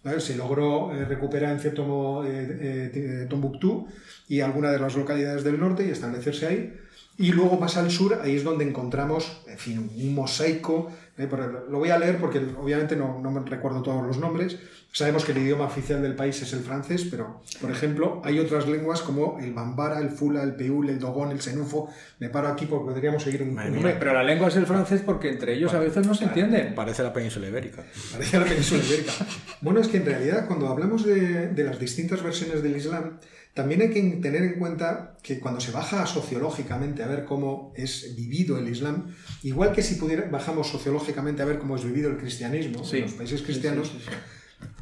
[0.03, 0.19] ¿vale?
[0.19, 3.87] Se logró eh, recuperar en cierto modo eh, eh, Tombuctú
[4.27, 6.73] y algunas de las localidades del norte y establecerse ahí.
[7.17, 10.91] Y luego más al sur, ahí es donde encontramos, en fin, un mosaico.
[11.17, 14.57] eh, pero lo voy a leer porque obviamente no, no me recuerdo todos los nombres.
[14.91, 18.67] Sabemos que el idioma oficial del país es el francés, pero, por ejemplo, hay otras
[18.67, 21.89] lenguas como el bambara, el fula, el peul, el dogón, el senufo.
[22.19, 23.57] Me paro aquí porque podríamos seguir un.
[23.57, 26.75] Hombre, pero la lengua es el francés porque entre ellos a veces no se entienden.
[26.75, 27.83] Parece la península ibérica.
[28.11, 29.13] Parecía la península ibérica.
[29.61, 33.17] Bueno, es que en realidad cuando hablamos de, de las distintas versiones del Islam,
[33.53, 38.15] también hay que tener en cuenta que cuando se baja sociológicamente a ver cómo es
[38.15, 42.17] vivido el Islam, igual que si pudiera, bajamos sociológicamente a ver cómo es vivido el
[42.17, 42.97] cristianismo Sí.
[42.97, 44.11] en los países cristianos, Sí, sí,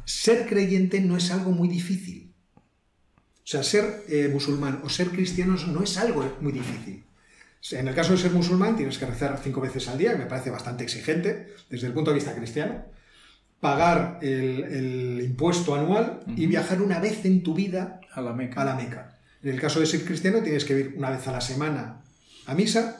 [0.04, 2.32] ser creyente no es algo muy difícil.
[3.44, 7.04] O sea, ser eh, musulmán o ser cristiano no es algo muy difícil.
[7.72, 10.26] En el caso de ser musulmán tienes que rezar cinco veces al día, que me
[10.26, 12.84] parece bastante exigente desde el punto de vista cristiano,
[13.60, 18.60] pagar el, el impuesto anual y viajar una vez en tu vida A la Meca.
[18.60, 19.18] a la Meca.
[19.42, 22.02] En el caso de ser cristiano tienes que ir una vez a la semana
[22.46, 22.98] a misa.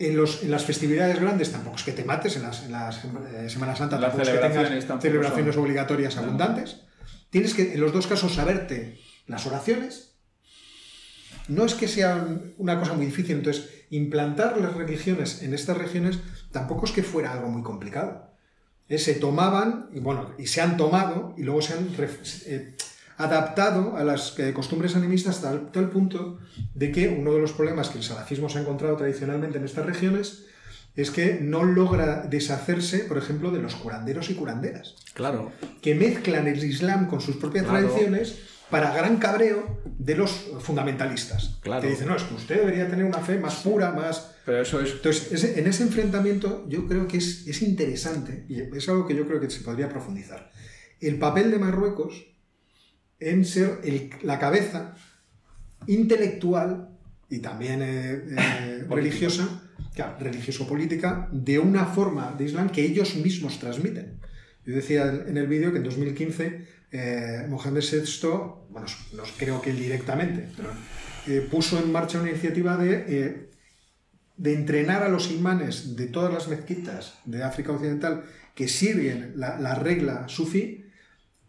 [0.00, 3.04] En, los, en las festividades grandes tampoco es que te mates, en las, en las
[3.04, 6.22] eh, Semana Santa Las tampoco es que tengas celebraciones son- obligatorias No.
[6.22, 6.82] abundantes.
[7.30, 10.12] Tienes que, en los dos casos, saberte las oraciones.
[11.48, 12.26] No es que sea
[12.58, 16.18] una cosa muy difícil, entonces implantar las religiones en estas regiones
[16.52, 18.30] tampoco es que fuera algo muy complicado.
[18.88, 21.88] Eh, se tomaban, y bueno, y se han tomado, y luego se han
[22.46, 22.76] eh,
[23.18, 26.38] adaptado a las eh, costumbres animistas hasta el- tal punto
[26.74, 29.84] de que uno de los problemas que el salafismo se ha encontrado tradicionalmente en estas
[29.86, 30.44] regiones
[30.96, 35.52] es que no logra deshacerse, por ejemplo, de los curanderos y curanderas Claro.
[35.82, 37.86] que mezclan el Islam con sus propias Claro.
[37.86, 38.38] tradiciones
[38.70, 41.58] para gran cabreo de los fundamentalistas.
[41.62, 41.82] Claro.
[41.82, 44.32] Que dicen, no, es que usted debería tener una fe más pura, más...
[44.44, 48.88] Pero eso es Entonces, en ese enfrentamiento yo creo que es, es interesante y es
[48.88, 50.50] algo que yo creo que se podría profundizar.
[51.00, 52.26] El papel de Marruecos
[53.20, 54.94] en ser el- la cabeza
[55.86, 56.88] intelectual
[57.30, 59.62] y también eh, eh, religiosa,
[59.94, 64.18] claro, religioso-política, de una forma de Islam que ellos mismos transmiten.
[64.64, 68.28] Yo decía en el vídeo que en 2015 eh, Mohamed VI,
[68.70, 70.70] bueno, no creo que él directamente, pero
[71.26, 73.48] eh, puso en marcha una iniciativa de,
[74.36, 79.58] de entrenar a los imanes de todas las mezquitas de África Occidental que siguen la,
[79.60, 80.84] la regla sufí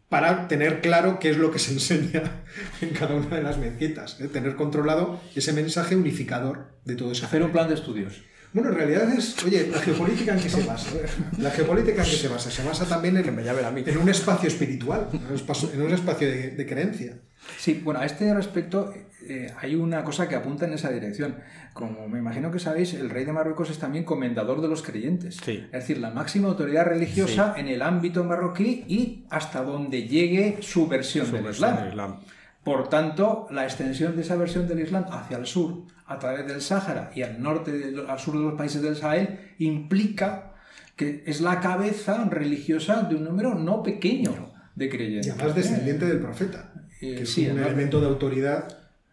[0.10, 2.44] para tener claro qué es lo que se enseña
[2.82, 4.28] en cada una de las mezquitas, ¿eh?
[4.28, 7.26] tener controlado ese mensaje unificador de todo eso.
[7.26, 8.24] hacer un plan de estudios.
[8.52, 10.90] Bueno, en realidad es, oye, la geopolítica en qué se basa.
[11.38, 12.50] La geopolítica en qué se basa.
[12.50, 13.84] Se basa también en, Que me llame la mí.
[13.86, 17.20] en un espacio espiritual, en un espacio, en un espacio de, de creencia.
[17.60, 18.92] Sí, bueno, a este respecto
[19.28, 21.36] eh, hay una cosa que apunta en esa dirección.
[21.74, 25.38] Como me imagino que sabéis, el rey de Marruecos es también comendador de los creyentes.
[25.44, 25.64] Sí.
[25.66, 30.88] Es decir, la máxima autoridad religiosa en el ámbito marroquí y hasta donde llegue su
[30.88, 31.84] versión Su del versión Islam.
[31.84, 32.20] del Islam.
[32.64, 36.62] Por tanto, la extensión de esa versión del Islam hacia el sur, a través del
[36.62, 37.72] Sáhara y al norte,
[38.08, 40.54] al sur de los países del Sahel, implica
[40.96, 45.28] que es la cabeza religiosa de un número no pequeño de creyentes.
[45.28, 48.68] Y además descendiente del profeta, Eh, que es sí, un además- elemento de autoridad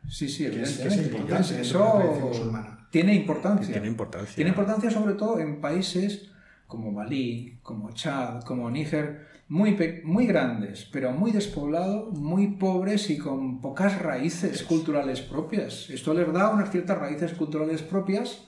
[0.08, 2.32] Sí, sí, que es, que es importante la eso
[2.90, 3.72] tiene importancia.
[3.72, 4.34] Tiene importancia.
[4.34, 6.30] Tiene importancia sobre todo en países
[6.66, 13.18] como Malí, como Chad, como Níger, muy, muy grandes, pero muy despoblados, muy pobres y
[13.18, 15.90] con pocas raíces culturales propias.
[15.90, 18.44] Esto les da unas ciertas raíces culturales propias,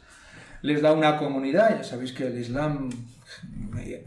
[0.62, 2.90] les da una comunidad, ya sabéis que el Islam
[3.78, 4.04] eh,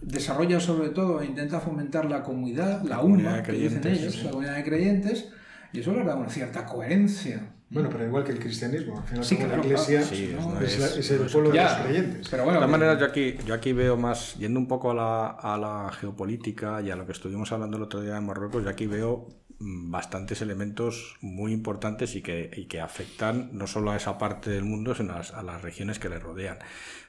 [0.00, 4.14] desarrolla sobre todo e intenta fomentar la comunidad, la, comunidad UMA, de que dicen ellos,
[4.14, 4.22] sí.
[4.22, 5.32] la comunidad de creyentes,
[5.72, 7.54] y eso les da una cierta coherencia.
[7.72, 10.60] Bueno, pero igual que el cristianismo, al final Sí, la iglesia claro, sí, ¿no?
[10.60, 12.28] es, la- es- es el pueblo de Ya, los creyentes.
[12.28, 14.94] pero De bueno, todas maneras, yo aquí, yo aquí veo más, yendo un poco a
[14.94, 18.64] la, a la geopolítica y a lo que estuvimos hablando el otro día en Marruecos,
[18.64, 19.28] yo aquí veo
[19.60, 24.50] mm, bastantes elementos muy importantes y que, y que afectan no solo a esa parte
[24.50, 26.56] del mundo, sino a las, a las regiones que le rodean.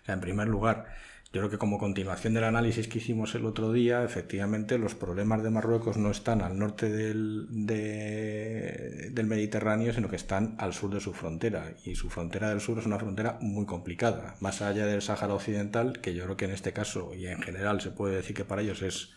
[0.03, 0.85] O sea, en primer lugar,
[1.33, 5.41] yo creo que como continuación del análisis que hicimos el otro día, efectivamente los problemas
[5.43, 10.99] de Marruecos no están al norte del, del Mediterráneo, sino que están al sur de
[10.99, 11.73] su frontera.
[11.85, 16.01] Y su frontera del sur es una frontera muy complicada, más allá del Sáhara Occidental,
[16.01, 18.61] que yo creo que en este caso y en general se puede decir que para
[18.61, 19.13] ellos es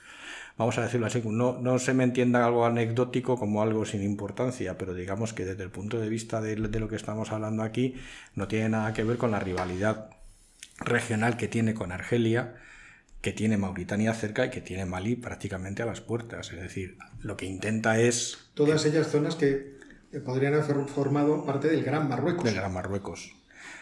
[0.57, 4.79] vamos a decirlo así, no, no se me entienda algo anecdótico como algo sin importancia,
[4.79, 7.97] pero digamos que desde el punto de vista de, de, lo que estamos hablando aquí,
[8.37, 10.11] no tiene nada que ver con la rivalidad
[10.79, 12.55] regional que tiene con Argelia,
[13.21, 16.53] que tiene Mauritania cerca y que tiene Mali prácticamente a las puertas.
[16.53, 18.51] Es decir, lo que intenta es...
[18.55, 19.75] Todas ellas zonas que
[20.25, 22.45] podrían haber formado parte del Gran Marruecos.
[22.45, 23.35] Del Gran Marruecos.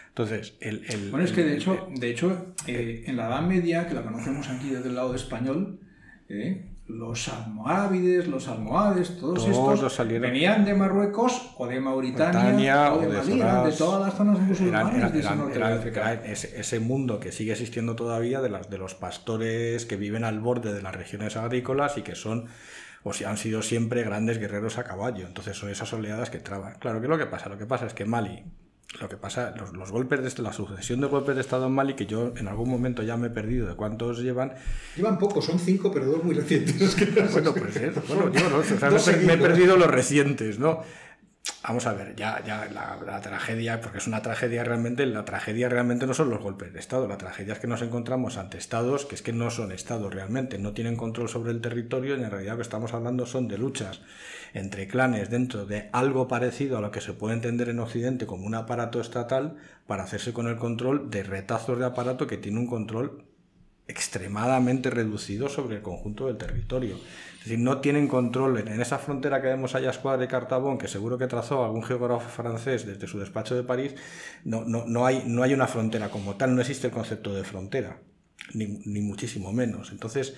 [0.09, 3.87] Entonces, el, el bueno, es que de hecho, de hecho eh, en la Edad Media,
[3.87, 5.79] que la conocemos aquí desde el lado español,
[6.29, 10.29] eh, los almohávides, los almohades, todos, todos estos salieron...
[10.29, 15.51] venían de Marruecos o de Mauritania, o de, Mali, de, todas las zonas musulmanas eran,
[15.51, 20.25] eran, ese, ese, mundo que sigue existiendo todavía de, las, de los pastores que viven
[20.25, 22.47] al borde de las regiones agrícolas y que son
[23.03, 25.27] o si han sido siempre grandes guerreros a caballo.
[25.27, 26.75] Entonces son esas oleadas que traban.
[26.79, 27.49] Claro, ¿qué es lo que pasa?
[27.49, 28.43] Lo que pasa es que Mali,
[28.99, 31.73] lo que pasa, los, los, golpes de este, la sucesión de golpes de Estado en
[31.73, 34.53] Mali, que yo en algún momento ya me he perdido de cuántos llevan.
[34.95, 36.95] Llevan pocos, son cinco, pero dos muy recientes.
[37.33, 37.91] bueno, pues ¿eh?
[38.07, 38.63] bueno, yo no, o
[38.99, 40.81] sea, me, me, he perdido los recientes, ¿no?
[41.63, 45.67] Vamos a ver, ya, ya la, la, tragedia, porque es una tragedia realmente, la tragedia
[45.67, 49.05] realmente no son los golpes de Estado, la tragedia es que nos encontramos ante estados
[49.05, 52.31] que es que no son estados realmente, no tienen control sobre el territorio y en
[52.31, 54.01] realidad lo que estamos hablando son de luchas
[54.53, 58.45] entre clanes dentro de algo parecido a lo que se puede entender en Occidente como
[58.45, 62.67] un aparato estatal para hacerse con el control de retazos de aparato que tiene un
[62.67, 63.25] control
[63.87, 66.95] extremadamente reducido sobre el conjunto del territorio.
[67.39, 70.87] Es decir, no tienen control en esa frontera que vemos allá Escuadra de Cartabón, que
[70.87, 73.95] seguro que trazó algún geógrafo francés desde su despacho de París,
[74.45, 77.43] no, no, no, hay, no hay una frontera como tal, no existe el concepto de
[77.43, 77.99] frontera,
[78.53, 79.91] ni, ni muchísimo menos.
[79.91, 80.35] Entonces,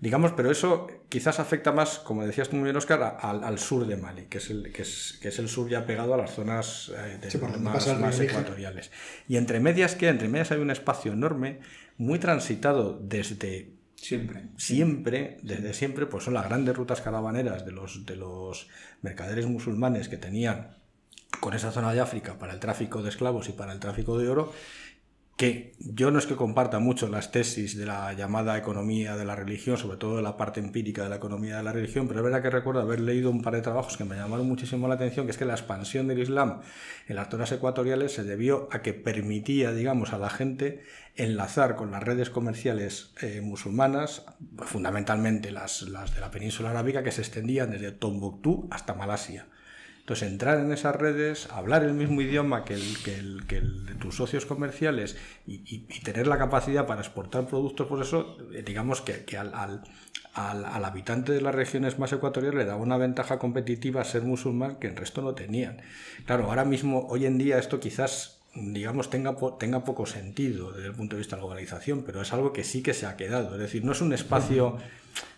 [0.00, 3.86] digamos, pero eso quizás afecta más, como decías tú muy bien, Oscar, al, al sur
[3.86, 6.34] de Mali, que es, el, que, es, que es el sur ya pegado a las
[6.34, 8.90] zonas eh, de, Sí, más, más ecuatoriales.
[9.26, 10.08] Y entre medias, ¿qué?
[10.08, 11.60] Entre medias hay un espacio enorme,
[11.96, 14.44] muy transitado desde Siempre.
[14.56, 18.68] siempre, desde siempre, pues son las grandes rutas caravaneras de los, de los
[19.02, 20.76] mercaderes musulmanes que tenían
[21.40, 24.28] con esa zona de África para el tráfico de esclavos y para el tráfico de
[24.28, 24.52] oro,
[25.38, 29.36] que yo no es que comparta mucho las tesis de la llamada economía de la
[29.36, 32.24] religión, sobre todo de la parte empírica de la economía de la religión, pero es
[32.24, 35.26] verdad que recuerdo haber leído un par de trabajos que me llamaron muchísimo la atención,
[35.26, 36.62] que es que la expansión del Islam
[37.06, 40.82] en las zonas ecuatoriales se debió a que permitía, digamos, a la gente
[41.14, 44.26] enlazar con las redes comerciales eh, musulmanas,
[44.56, 49.46] fundamentalmente las, las de la península arábica, que se extendían desde Tombuctú hasta Malasia.
[50.08, 54.46] Entonces, entrar en esas redes, hablar el mismo idioma que el, que de tus socios
[54.46, 59.52] comerciales y, tener la capacidad para exportar productos, por eso, eh, digamos que, que al,
[59.54, 59.82] al,
[60.32, 64.76] al, al, habitante de las regiones más ecuatoriales le daba una ventaja competitiva ser musulmán
[64.76, 65.82] que el resto no tenían.
[66.24, 70.94] Claro, ahora mismo, hoy en día, esto quizás digamos, tenga, tenga poco sentido desde el
[70.94, 73.54] punto de vista de la globalización, pero es algo que sí que se ha quedado.
[73.54, 74.78] Es decir, no es un espacio,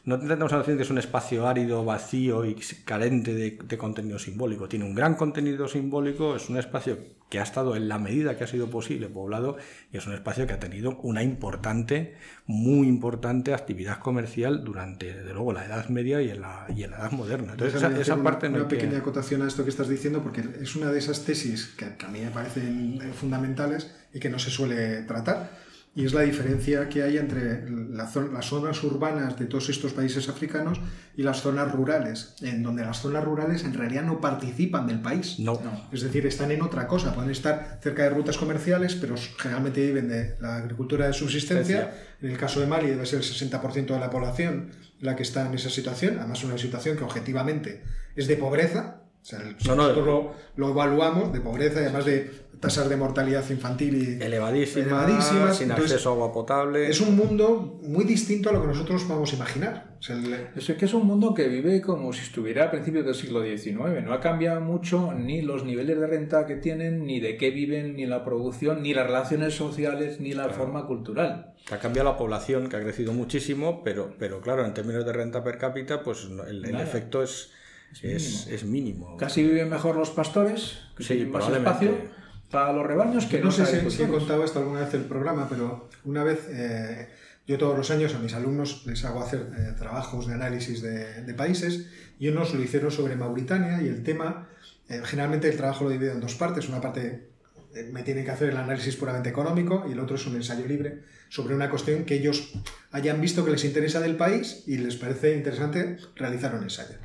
[0.05, 4.69] no intentamos decir que es un espacio árido, vacío y carente de, de, contenido simbólico.
[4.69, 6.99] Tiene un gran contenido simbólico, es un espacio
[7.31, 9.57] que ha estado en la medida que ha sido posible poblado
[9.93, 12.17] y es un espacio que ha tenido una importante,
[12.47, 16.91] muy importante actividad comercial durante, desde luego, la Edad Media y en la, y en
[16.91, 17.53] la Edad Moderna.
[17.53, 18.49] Entonces, esa, esa, una, parte...
[18.49, 18.97] Una, pequeña que...
[18.99, 22.09] acotación a esto que estás diciendo, porque es una de esas tesis que, que a
[22.09, 27.03] mí me parecen fundamentales y que no se suele tratar y es la diferencia que
[27.03, 30.81] hay entre la zona, las zonas urbanas de todos estos países africanos
[31.17, 35.41] y las zonas rurales, en donde las zonas rurales en realidad no participan del país.
[35.41, 35.55] No.
[35.55, 35.89] no.
[35.91, 37.13] Es decir, están en otra cosa.
[37.13, 41.93] Pueden estar cerca de rutas comerciales, pero generalmente viven de la agricultura de subsistencia.
[42.23, 44.71] En el caso de Mali debe ser el 60% de la población
[45.01, 47.83] la que está en esa situación, además una situación que objetivamente
[48.15, 49.03] es de pobreza.
[49.23, 52.91] O sea, el, no, nosotros no, lo, lo evaluamos de pobreza y además de tasas
[52.91, 55.57] de mortalidad infantil y elevadísimas, elevadísimas.
[55.57, 56.89] sin Entonces, acceso a agua potable.
[56.89, 59.97] Es un mundo muy distinto a lo que nosotros podemos imaginar.
[59.99, 60.49] O sea, el...
[60.55, 64.05] Es que es un mundo que vive como si estuviera a principios del siglo XIX.
[64.05, 67.97] No ha cambiado mucho ni los niveles de renta que tienen, ni de qué viven,
[67.97, 70.59] ni la producción, ni las relaciones sociales, ni la claro.
[70.59, 71.55] forma cultural.
[71.71, 75.43] Ha cambiado la población, que ha crecido muchísimo, pero, pero claro, en términos de renta
[75.43, 77.53] per cápita, pues el, el efecto es,
[77.93, 78.55] es mínimo.
[78.55, 79.17] Es, mínimo.
[79.17, 82.21] Casi viven mejor los pastores, que sí, más espacio
[82.51, 85.03] para los rebaños que no, no sé si, si, he contado esto alguna vez en
[85.03, 87.09] el programa, pero una vez eh,
[87.47, 91.23] yo todos los años a mis alumnos les hago hacer eh, trabajos de análisis de,
[91.23, 91.87] de, países
[92.19, 94.49] y unos lo hicieron sobre Mauritania y el tema,
[94.89, 97.31] eh, generalmente el trabajo lo divido en dos partes, una parte
[97.75, 100.67] eh, me tienen que hacer el análisis puramente económico y el otro es un ensayo
[100.67, 102.53] libre sobre una cuestión que ellos
[102.91, 106.97] hayan visto que les interesa del país y les parece interesante realizar un ensayo.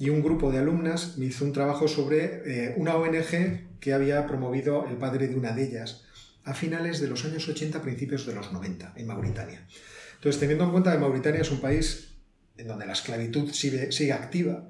[0.00, 4.26] Y un grupo de alumnas me hizo un trabajo sobre eh, una ONG que había
[4.26, 6.04] promovido el padre de una de ellas
[6.42, 9.66] a finales de los años 80, principios de los 90, en Mauritania.
[10.14, 12.14] Entonces, teniendo en cuenta que Mauritania es un país
[12.56, 14.66] en donde la esclavitud sigue, activa,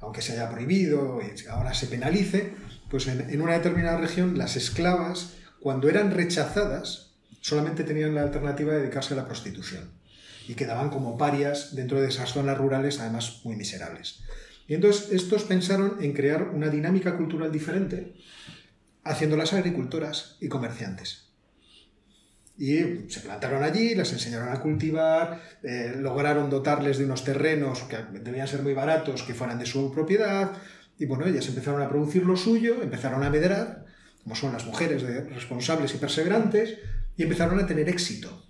[0.00, 2.52] aunque se haya prohibido y ahora se penalice,
[2.90, 8.74] pues en, en una determinada región las esclavas, cuando eran rechazadas, solamente tenían la alternativa
[8.74, 9.92] de dedicarse a la prostitución
[10.46, 14.20] y quedaban como parias dentro de esas zonas rurales, además muy miserables.
[14.66, 18.14] Y entonces estos pensaron en crear una dinámica cultural diferente,
[19.02, 21.28] haciéndolas agricultoras y comerciantes.
[22.56, 27.98] Y se plantaron allí, les enseñaron a cultivar, eh, lograron dotarles de unos terrenos que
[28.20, 30.52] debían ser muy baratos, que fueran de su propiedad,
[30.98, 33.84] y bueno, ellas empezaron a producir lo suyo, empezaron a medrar,
[34.22, 36.78] como son las mujeres de- responsables y perseverantes,
[37.16, 38.46] y empezaron a tener éxito.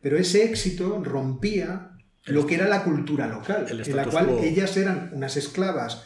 [0.00, 1.91] Pero ese éxito rompía
[2.26, 4.38] lo que era la cultura local, en la cual quo.
[4.42, 6.04] ellas eran unas esclavas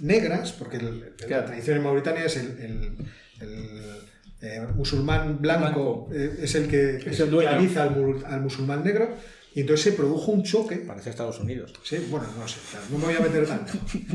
[0.00, 2.96] negras, porque el- la tradición en Mauritania es el, el-
[3.40, 3.98] el,
[4.40, 6.08] eh, musulmán blanco, Blanco.
[6.12, 9.14] eh, es el que Es esclaviza al, al musulmán negro,
[9.54, 11.72] y entonces se produjo un choque Parece Estados Unidos.
[11.84, 13.72] Sí, bueno, no sé, claro, no me voy a meter tanto.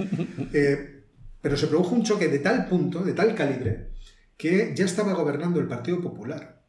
[0.54, 1.04] Eh,
[1.42, 3.92] pero se produjo un choque de tal punto, de tal calibre,
[4.36, 6.62] que ya estaba gobernando el Partido Popular.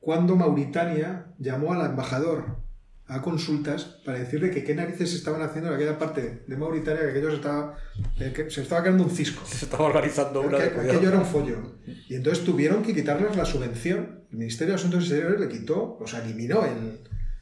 [0.00, 2.58] Cuando Mauritania llamó al embajador
[3.06, 7.10] a consultas para decirle que qué narices estaban haciendo en aquella parte de Mauritania, que
[7.10, 7.76] aquello se estaba,
[8.18, 9.44] eh, que se estaba quedando un cisco.
[9.46, 11.74] Se estaba organizando una Que de aquello era un follón.
[12.08, 14.20] Y entonces tuvieron que quitarles la subvención.
[14.32, 17.00] El Ministerio de Asuntos Exteriores le quitó, o sea, eliminó el,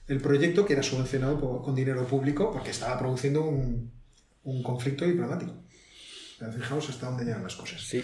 [0.09, 3.93] el proyecto que era subvencionado por- con dinero público porque estaba produciendo un,
[4.43, 5.55] un conflicto diplomático.
[6.57, 7.81] Fijaos hasta dónde llegan las cosas.
[7.81, 8.03] Sí.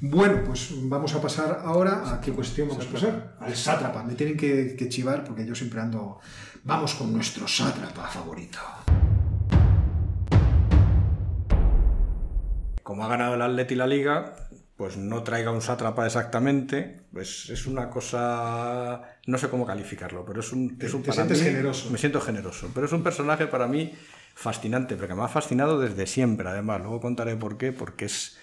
[0.00, 3.36] Bueno, pues vamos a pasar ahora a qué cuestión vamos a pasar.
[3.40, 4.02] Al sátrapa.
[4.02, 6.18] Me tienen que, que chivar porque yo siempre ando.
[6.64, 8.58] Vamos con nuestro sátrapa favorito.
[12.82, 14.34] Como ha ganado el Atleti la Liga,
[14.76, 20.40] pues no traiga un sátrapa exactamente, pues es una cosa, no sé cómo calificarlo, pero
[20.40, 20.76] es un...
[20.76, 21.90] Te- es un te para sientes mí- generoso.
[21.90, 23.94] Me siento generoso, pero es un personaje para mí
[24.34, 28.36] fascinante, porque me ha fascinado desde siempre, además, luego contaré por qué, porque es,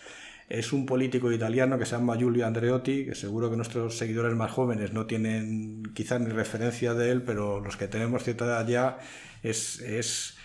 [0.51, 4.51] es un político italiano que se llama Giulio Andreotti, que seguro que nuestros seguidores más
[4.51, 8.97] jóvenes no tienen quizás ni referencia de él, pero los que tenemos cierta edad ya
[9.43, 9.79] es...
[9.79, 10.37] es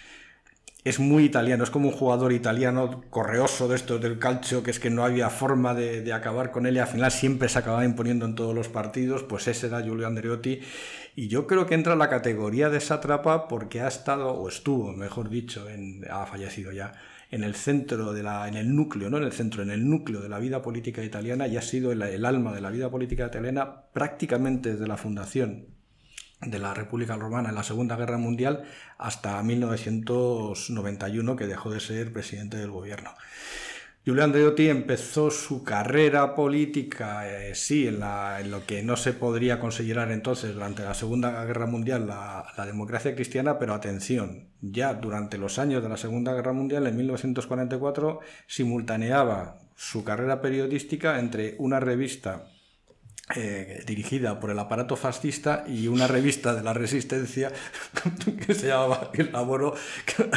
[0.86, 4.78] es muy italiano, es como un jugador italiano correoso de estos del calcio, que es
[4.78, 8.24] que no había forma de, acabar con él y al final siempre se acababa imponiendo
[8.24, 10.60] en todos los partidos, pues ese era Giulio Andreotti.
[11.16, 14.92] Y yo creo que entra en la categoría de sátrapa porque ha estado, o estuvo,
[14.92, 15.66] mejor dicho,
[16.08, 16.92] ha fallecido ya,
[17.30, 20.20] en el centro de la, en el núcleo, no en el centro, en el núcleo
[20.20, 23.26] de la vida política italiana y ha sido el, el alma de la vida política
[23.26, 25.66] italiana prácticamente desde la fundación
[26.40, 28.64] de la República Romana en la Segunda Guerra Mundial
[28.98, 33.10] hasta 1991 que dejó de ser presidente del gobierno.
[34.06, 40.12] Giulio Andreotti empezó su carrera política, eh, sí, en lo que no se podría considerar
[40.12, 45.58] entonces durante la Segunda Guerra Mundial la, la democracia cristiana, pero atención, ya durante los
[45.58, 52.46] años de la Segunda Guerra Mundial, en 1944, simultaneaba su carrera periodística entre una revista
[53.34, 57.50] eh, dirigida por el aparato fascista y una revista de la resistencia
[58.46, 59.74] que se llamaba El Laboro,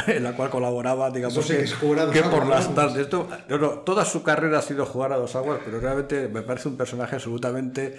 [0.08, 2.96] en la cual colaboraba, digamos, sí que es por las tardes.
[2.96, 6.42] Esto, no, no, toda su carrera ha sido jugar a dos aguas, pero realmente me
[6.42, 7.96] parece un personaje absolutamente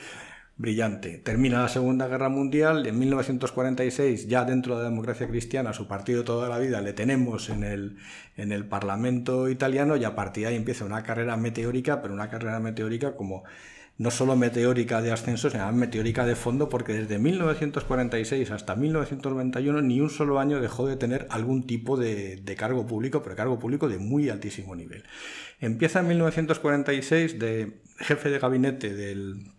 [0.58, 1.18] brillante.
[1.20, 6.26] Termina la Segunda Guerra Mundial, en 1946, ya dentro de la democracia cristiana, su partido
[6.26, 7.98] toda la vida le tenemos en el,
[8.36, 12.30] en el Parlamento italiano y a partir de ahí empieza una carrera meteórica, pero una
[12.30, 13.44] carrera meteórica como
[14.02, 20.02] no solo meteórica de ascenso, sino meteórica de fondo, porque desde 1946 hasta 1991 ni
[20.02, 24.00] un solo año dejó de tener algún tipo de, cargo público, pero cargo público de
[24.00, 25.04] muy altísimo nivel.
[25.60, 29.52] Empieza en 1946 de jefe de gabinete del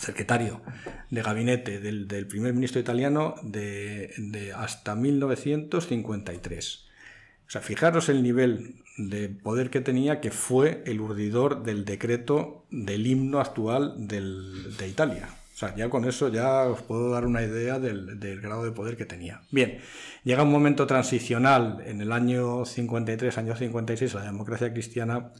[0.00, 0.62] secretario
[1.10, 6.83] de gabinete del, del primer ministro italiano de, de hasta 1953.
[7.46, 12.64] O sea, fijaros el nivel de poder que tenía, que fue el urdidor del decreto
[12.70, 15.28] del himno actual de Italia.
[15.54, 18.72] O sea, ya con eso ya os puedo dar una idea del, del grado de
[18.72, 19.42] poder que tenía.
[19.52, 19.78] Bien,
[20.24, 25.32] llega un momento transicional en el año 53, año 56, la democracia cristiana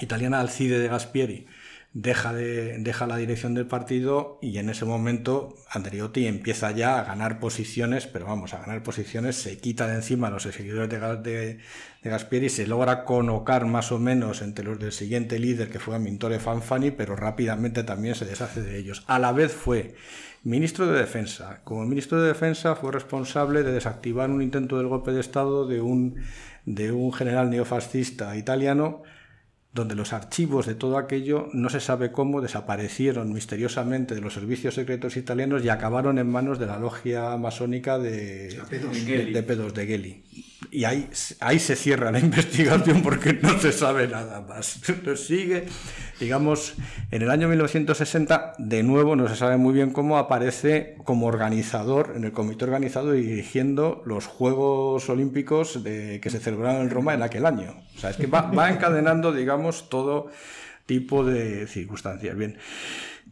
[0.00, 1.46] italiana Alcide de Gaspieri
[1.94, 7.04] deja, de, deja la dirección del partido y en ese momento Andreotti empieza ya a
[7.04, 10.98] ganar posiciones, pero vamos, a ganar posiciones, se quita de encima a los seguidores de,
[11.16, 11.58] de,
[12.02, 15.96] de Gaspieri, se logra colocar más o menos entre los del siguiente líder que fue
[15.96, 19.04] Amintore Fanfani, pero rápidamente también se deshace de ellos.
[19.06, 19.94] A la vez fue
[20.44, 21.60] ministro de Defensa.
[21.62, 25.82] Como ministro de Defensa fue responsable de desactivar un intento del golpe de Estado de
[25.82, 26.16] un,
[26.64, 29.02] de un general neofascista italiano
[29.72, 34.74] donde los archivos de todo aquello no se sabe cómo desaparecieron misteriosamente de los servicios
[34.74, 39.04] secretos italianos y acabaron en manos de la logia masónica de, P2.
[39.04, 40.24] de, de P2 de Geli.
[40.70, 41.08] Y ahí,
[41.40, 44.80] ahí se cierra la investigación porque no se sabe nada más.
[44.88, 45.64] Entonces sigue,
[46.20, 46.74] digamos,
[47.10, 52.12] en el año 1960, de nuevo, no se sabe muy bien cómo aparece como organizador,
[52.16, 57.14] en el comité organizador y dirigiendo los Juegos Olímpicos de, que se celebraron en Roma
[57.14, 57.74] en aquel año.
[57.96, 60.30] O sea, es que va encadenando, digamos, todo
[60.86, 62.36] tipo de circunstancias.
[62.36, 62.58] Bien.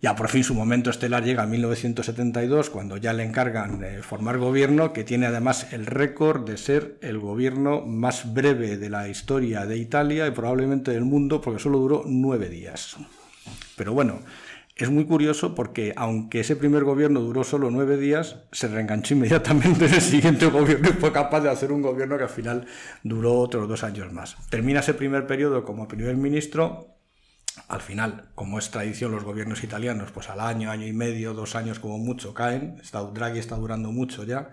[0.02, 4.38] Ya por fin su momento estelar llega en 1972, cuando ya le encargan eh, formar
[4.38, 9.66] gobierno, que tiene además el récord de ser el gobierno más breve de la historia
[9.66, 12.96] de Italia y probablemente del mundo, porque solo duró nueve días.
[13.76, 14.20] Pero bueno,
[14.74, 19.84] es muy curioso porque aunque ese primer gobierno duró solo nueve días, se reenganchó inmediatamente
[19.84, 22.66] en el siguiente gobierno y fue capaz de hacer un gobierno que al final
[23.02, 24.36] duró otros dos años más.
[24.48, 26.99] Termina ese primer periodo como primer ministro
[27.68, 31.56] al final, como es tradición los gobiernos italianos, pues al año, año y medio, dos
[31.56, 32.78] años como mucho caen.
[32.82, 34.50] Está, Draghi está durando mucho ya.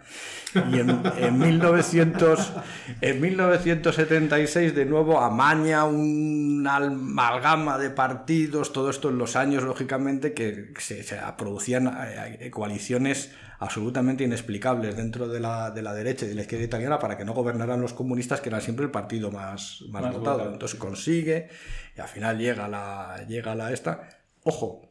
[0.53, 2.53] Y en, en 1900,
[3.01, 10.33] en 1976 de nuevo amaña una amalgama de partidos, todo esto en los años, lógicamente,
[10.33, 16.29] que se, se producían eh, coaliciones absolutamente inexplicables dentro de la, de la derecha y
[16.29, 19.31] de la izquierda italiana para que no gobernaran los comunistas, que eran siempre el partido
[19.31, 20.51] más, más, Más votado.
[20.53, 21.49] Entonces consigue
[21.95, 24.07] y al final llega la, llega la esta.
[24.43, 24.81] Ojo,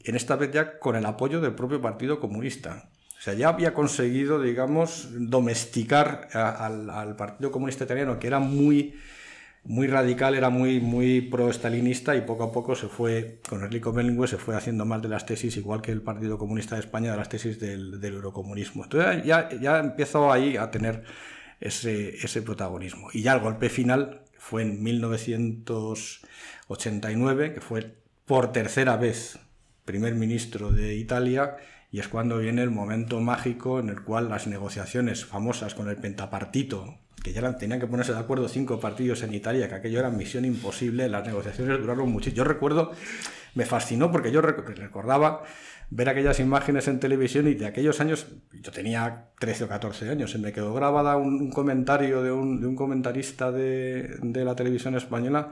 [0.00, 2.90] en esta vez ya con el apoyo del propio Partido Comunista.
[3.18, 8.38] O sea, ya había conseguido, digamos, domesticar a- al, al Partido Comunista Italiano, que era
[8.38, 8.94] muy,
[9.64, 14.28] muy radical, era muy, muy pro-estalinista y poco a poco se fue, con Enrico Berlinguer,
[14.28, 17.18] se fue haciendo más de las tesis, igual que el Partido Comunista de España, de
[17.18, 18.84] las tesis del, del eurocomunismo.
[18.84, 21.04] Entonces ya, ya empezó ahí a tener
[21.60, 23.08] ese, ese protagonismo.
[23.12, 27.94] Y ya el golpe final fue en 1989, que fue
[28.24, 29.38] por tercera vez
[29.84, 31.56] primer ministro de Italia,
[31.92, 35.96] y es cuando viene el momento mágico en el cual las negociaciones famosas con el
[35.96, 40.10] pentapartito, que ya tenían que ponerse de acuerdo cinco partidos en Italia, que aquello era
[40.10, 42.30] misión imposible, las negociaciones duraron mucho.
[42.30, 42.92] Yo recuerdo,
[43.54, 45.42] me fascinó porque yo rec- recordaba
[45.92, 50.30] ver aquellas imágenes en televisión y de aquellos años, yo tenía 13 o 14 años,
[50.30, 54.54] se me quedó grabada un, un comentario de un, de un comentarista de, de la
[54.54, 55.50] televisión española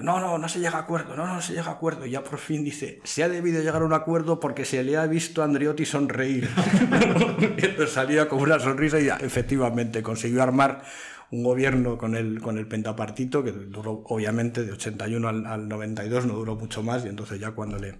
[0.00, 2.06] no, no, no se llega a acuerdo, no, no se llega a acuerdo.
[2.06, 4.96] Y ya por fin dice, se ha debido llegar a un acuerdo porque se le
[4.96, 6.48] ha visto a Andriotti sonreír.
[7.58, 10.82] y salía con una sonrisa y ya, efectivamente consiguió armar
[11.30, 16.24] un gobierno con el, con el pentapartito que duró obviamente de 81 al, al 92,
[16.24, 17.96] no duró mucho más y entonces ya cuando le,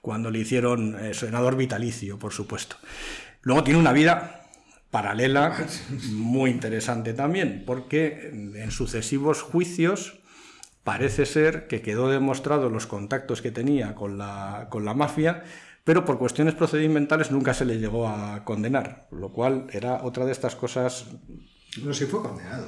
[0.00, 2.76] cuando le hicieron eh, senador vitalicio, por supuesto.
[3.42, 4.42] Luego tiene una vida
[4.90, 5.66] paralela
[6.10, 10.21] muy interesante también, porque en sucesivos juicios
[10.84, 15.44] parece ser que quedó demostrado los contactos que tenía con la, con la mafia,
[15.84, 20.32] pero por cuestiones procedimentales nunca se le llegó a condenar, lo cual era otra de
[20.32, 21.06] estas cosas,
[21.82, 22.66] No, sí fue condenado.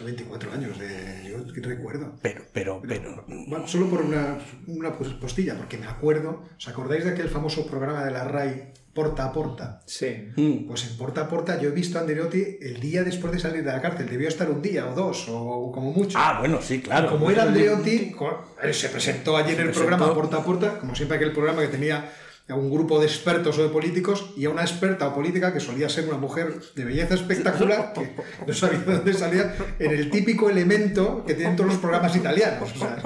[0.00, 2.14] A 24 años, de, yo recuerdo.
[2.20, 7.10] pero, pero, pero, Bueno, solo por una, una postilla, porque me acuerdo, ¿os acordáis de
[7.10, 9.80] aquel famoso programa de la RAI, Porta a Porta?
[9.86, 10.28] Sí.
[10.36, 13.40] mm, Pues en Porta a Porta yo he visto a Andreotti el día después de
[13.40, 14.08] salir de la cárcel.
[14.08, 16.16] Debió estar un día o dos, o como mucho.
[16.20, 17.10] ah, bueno, sí, claro.
[17.10, 18.14] Como era Andreotti,
[18.62, 19.88] él se presentó allí en el presentó.
[19.88, 22.10] programa Porta a Porta, como siempre aquel programa que tenía
[22.46, 25.60] a un grupo de expertos o de políticos y a una experta o política que
[25.60, 28.14] solía ser una mujer de belleza espectacular que
[28.46, 32.70] no sabía de dónde salía en el típico elemento que tienen todos los programas italianos.
[32.74, 33.02] O sea,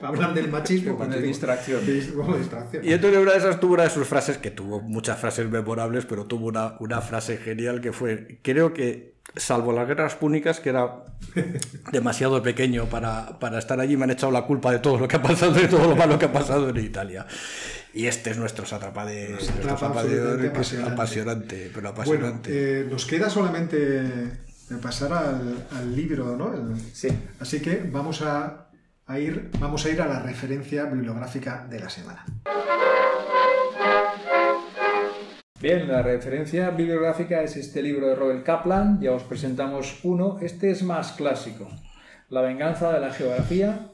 [0.08, 0.96] hablan del machismo.
[0.96, 1.84] Como de distracción.
[1.84, 2.84] de- como distracción.
[2.84, 6.04] Y entonces una de esas tuvo una de sus frases, que tuvo muchas frases memorables,
[6.06, 10.68] pero tuvo una, una frase genial que fue, creo que, salvo las guerras púnicas, que
[10.70, 11.04] era
[11.90, 15.16] demasiado pequeño para, para estar allí, me han echado la culpa de todo lo que
[15.16, 17.26] ha pasado, de todo lo malo que ha pasado en Italia.
[17.94, 20.72] Y este es nuestro sátrapa de, Nos nuestro atrapa sátrapa de absolutamente oro, que es
[20.72, 20.92] apasionante.
[20.94, 22.80] apasionante, pero Bueno, apasionante.
[22.80, 26.54] eh, nos queda solamente de pasar al, al libro, ¿no?
[26.54, 27.08] El- Sí.
[27.40, 28.68] Así que vamos a,
[29.06, 32.24] a ir, vamos a ir a la referencia bibliográfica de la semana.
[35.60, 40.70] Bien, la referencia bibliográfica es este libro de Robert Kaplan, ya os presentamos uno, este
[40.72, 41.68] es más clásico,
[42.30, 43.91] La venganza de la geografía,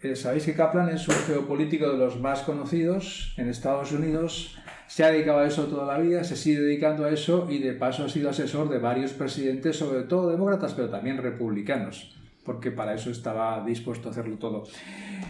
[0.00, 4.56] Eh, Sabéis que Kaplan es un geopolítico de los más conocidos en Estados Unidos.
[4.86, 7.72] Se ha dedicado a eso toda la vida, se sigue dedicando a eso y de
[7.72, 12.94] paso ha sido asesor de varios presidentes, sobre todo demócratas, pero también republicanos, porque para
[12.94, 14.62] eso estaba dispuesto a hacerlo todo.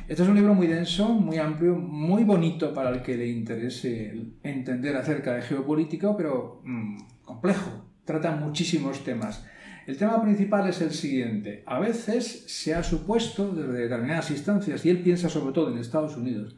[0.06, 4.12] Este es un libro muy denso, muy amplio, muy bonito para el que le interese
[4.42, 7.86] entender acerca de geopolítica, pero mm, complejo.
[8.04, 9.44] Trata muchísimos temas.
[9.88, 11.62] El tema principal es el siguiente.
[11.64, 16.14] A veces se ha supuesto desde determinadas instancias, y él piensa sobre todo en Estados
[16.14, 16.54] Unidos,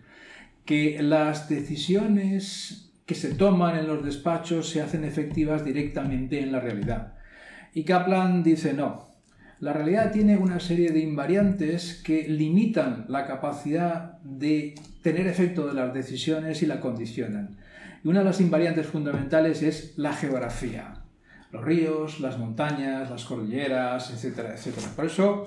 [0.65, 6.59] que las decisiones que se toman en los despachos se hacen efectivas directamente en la
[6.59, 7.19] realidad.
[7.73, 9.07] Y Kaplan dice no.
[9.61, 14.75] La realidad tiene una serie de invariantes que limitan la capacidad de
[15.05, 17.59] tener efecto de las decisiones y la condicionan.
[18.03, 21.00] Y una de las invariantes fundamentales es la geografía.
[21.53, 24.89] Los ríos, las montañas, las cordilleras, etcétera, etcétera.
[24.95, 25.47] Por eso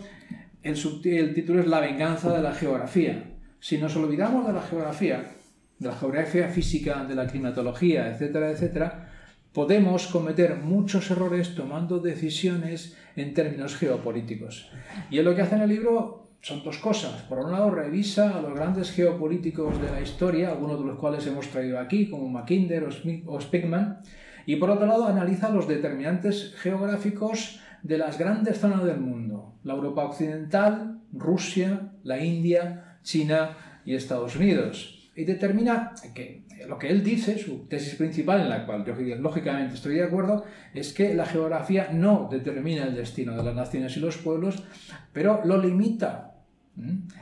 [0.63, 3.31] el, título es La venganza de la geografía.
[3.59, 5.31] Si nos olvidamos de la geografía,
[5.79, 9.09] de la geografía física, de la climatología, etcétera, etcétera,
[9.53, 14.69] podemos cometer muchos errores tomando decisiones en términos geopolíticos.
[15.09, 17.21] Y es lo que hace en el libro son dos cosas.
[17.21, 21.25] Por un lado, revisa a los grandes geopolíticos de la historia, algunos de los cuales
[21.25, 22.85] hemos traído aquí, como Mackinder
[23.25, 24.01] o Spigman,
[24.45, 29.73] y por otro lado, analiza los determinantes geográficos de las grandes zonas del mundo, la
[29.73, 37.03] Europa occidental, Rusia, la India, China y Estados Unidos y determina que lo que él
[37.03, 41.25] dice, su tesis principal, en la cual yo lógicamente estoy de acuerdo, es que la
[41.25, 44.63] geografía no determina el destino de las naciones y los pueblos,
[45.11, 46.35] pero lo limita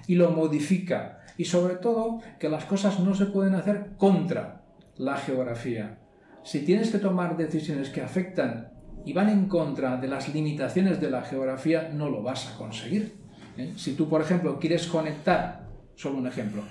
[0.07, 1.19] y lo modifica.
[1.37, 4.61] Y sobre todo que las cosas no se pueden hacer contra
[4.97, 5.97] la geografía.
[6.43, 8.71] Si tienes que tomar decisiones que afectan
[9.05, 13.13] y van en contra de las limitaciones de la geografía, no lo vas a conseguir.
[13.57, 13.73] ¿eh?
[13.75, 16.63] Si tú, por ejemplo, quieres conectar, solo un ejemplo,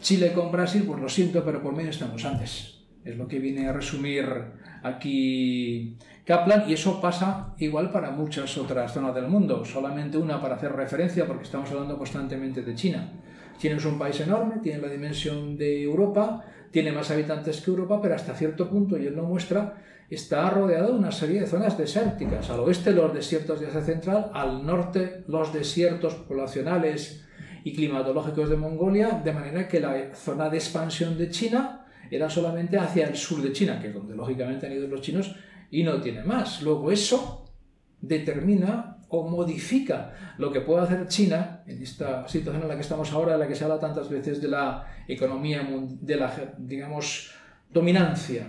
[0.00, 2.78] Chile con Brasil, pues lo siento, pero por medio estamos antes.
[3.04, 4.26] Es lo que viene a resumir
[4.82, 9.64] aquí Kaplan y eso pasa igual para muchas otras zonas del mundo.
[9.64, 13.10] Solamente una para hacer referencia porque estamos hablando constantemente de China.
[13.58, 18.00] China es un país enorme, tiene la dimensión de Europa, tiene más habitantes que Europa,
[18.02, 21.76] pero hasta cierto punto, y él lo muestra, está rodeado de una serie de zonas
[21.76, 22.48] desérticas.
[22.50, 27.24] Al oeste los desiertos de Asia Central, al norte los desiertos poblacionales
[27.64, 32.78] y climatológicos de Mongolia, de manera que la zona de expansión de China era solamente
[32.78, 35.34] hacia el sur de China, que es donde lógicamente han ido los chinos,
[35.70, 36.62] y no tiene más.
[36.62, 37.44] Luego eso
[38.00, 43.12] determina o modifica lo que puede hacer China en esta situación en la que estamos
[43.12, 45.66] ahora, en la que se habla tantas veces de la economía,
[46.00, 47.32] de la, digamos,
[47.70, 48.46] dominancia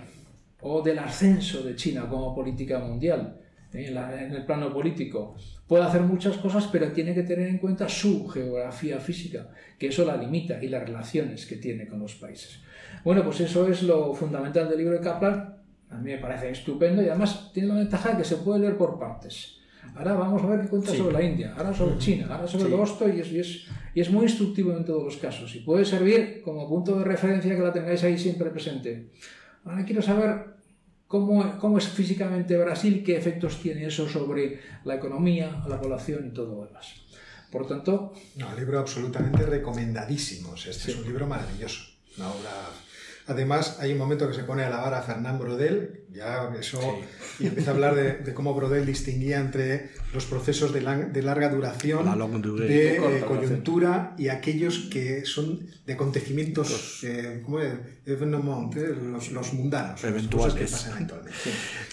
[0.62, 3.40] o del ascenso de China como política mundial
[3.72, 5.36] en, el plano político.
[5.66, 9.48] Puede hacer muchas cosas, pero tiene que tener en cuenta su geografía física,
[9.78, 12.60] que eso la limita y las relaciones que tiene con los países.
[13.04, 15.56] Bueno, pues eso es lo fundamental del libro de Kaplan.
[15.90, 18.76] A mí me parece estupendo y además tiene la ventaja de que se puede leer
[18.76, 19.59] por partes.
[19.94, 22.74] Ahora vamos a ver qué cuenta sobre la India, ahora sobre China, ahora sobre el
[22.74, 25.54] Osto y es, y, es, y es muy instructivo en todos los casos.
[25.54, 29.10] Y puede servir como punto de referencia que la tengáis ahí siempre presente.
[29.64, 30.60] Ahora quiero saber
[31.06, 36.54] cómo, es físicamente Brasil, qué efectos tiene eso sobre la economía, la población y todo
[36.54, 36.94] lo demás.
[37.50, 38.14] Por tanto...
[38.36, 40.54] No, libro absolutamente recomendadísimo.
[40.54, 41.82] Este es un libro maravilloso.
[42.16, 42.50] Una obra
[43.26, 46.80] Además, hay un momento que se pone a alabar a Fernand Brodel, ya eso,
[47.38, 52.06] y empieza a hablar de, cómo Brodel distinguía entre los procesos de, larga duración,
[52.56, 57.74] de eh, coyuntura y aquellos que son de acontecimientos, eh, ¿cómo es?
[58.06, 58.16] Eh,
[59.30, 60.90] los, mundanos, eventuales.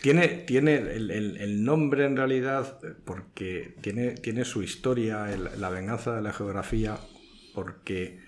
[0.02, 6.34] Tiene, tiene el, nombre en realidad, porque tiene, tiene su historia, la venganza de la
[6.34, 6.98] geografía,
[7.54, 8.20] porque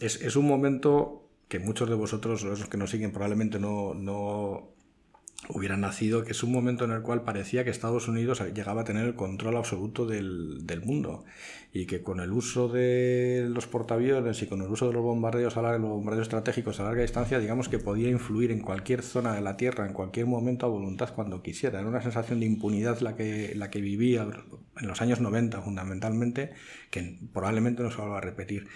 [0.00, 4.74] es, es un momento que muchos de vosotros, los que nos siguen, probablemente no, no
[5.48, 8.84] hubieran nacido, que es un momento en el cual parecía que Estados Unidos llegaba a
[8.84, 11.24] tener el control absoluto del, del, mundo
[11.72, 15.56] y que con el uso de los portaaviones y con el uso de los bombardeos,
[15.56, 19.40] a los bombardeos estratégicos a larga distancia, digamos que podía influir en cualquier zona de
[19.40, 21.80] la Tierra, en cualquier momento a voluntad cuando quisiera.
[21.80, 24.26] Era una sensación de impunidad la que, la que vivía
[24.80, 26.52] en los años 90 fundamentalmente,
[26.90, 28.68] que probablemente no se va a repetir.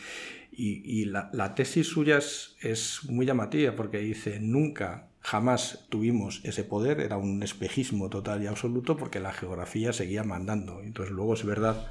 [0.61, 7.17] Y, la, tesis suya es, muy llamativa porque dice, nunca, jamás tuvimos ese poder, era
[7.17, 10.83] un espejismo total y absoluto porque la geografía seguía mandando.
[10.83, 11.87] Entonces luego es verdad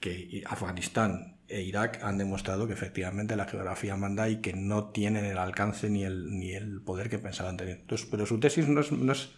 [0.00, 5.24] que Afganistán e Irak han demostrado que efectivamente la geografía manda y que no tienen
[5.24, 7.80] el alcance ni el, ni el poder que pensaban tener.
[7.82, 9.30] Entonces, pero su tesis no es, no, es,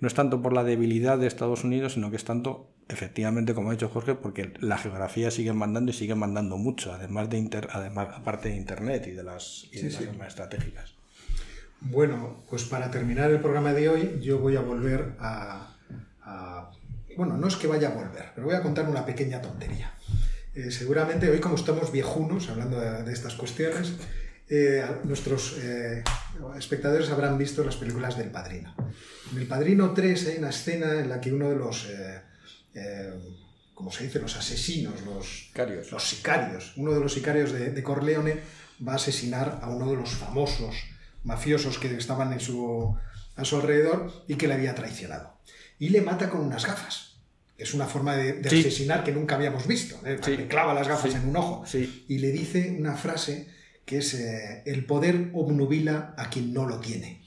[0.00, 3.68] no es tanto por la debilidad de Estados Unidos, sino que es tanto, efectivamente, como
[3.70, 7.68] ha dicho Jorge, porque la geografía sigue mandando y sigue mandando mucho, además de inter,
[7.72, 10.20] además, aparte de Internet y de las, y de Sí, las sí.
[10.26, 10.94] estratégicas.
[11.80, 15.76] Bueno, pues para terminar el programa de hoy, yo voy a volver a,
[16.22, 16.70] a-
[17.16, 19.94] Bueno, no es que vaya a volver, pero voy a contar una pequeña tontería.
[20.54, 23.92] Eh, seguramente hoy, como estamos viejunos hablando de, de estas cuestiones,
[24.48, 26.02] eh, nuestros eh,
[26.56, 28.74] espectadores habrán visto las películas del Padrino.
[29.32, 31.86] En El Padrino 3 hay una escena en la que uno de los...
[31.90, 32.20] eh,
[32.74, 33.12] eh,
[33.74, 35.92] como se dice, los asesinos, los, Sicarios.
[35.92, 36.72] los sicarios.
[36.76, 38.40] Uno de los sicarios de, de Corleone
[38.86, 40.74] va a asesinar a uno de los famosos
[41.24, 42.96] mafiosos que estaban en su,
[43.36, 45.38] a su alrededor y que le había traicionado.
[45.78, 47.16] Y le mata con unas gafas.
[47.56, 48.60] Es una forma de, de Sí.
[48.60, 49.96] asesinar que nunca habíamos visto.
[50.06, 50.18] ¿eh?
[50.24, 50.36] Sí.
[50.36, 51.16] Le clava las gafas Sí.
[51.16, 52.04] en un ojo Sí.
[52.08, 53.48] y le dice una frase
[53.84, 57.22] que es eh, el poder obnubila a quien no lo tiene.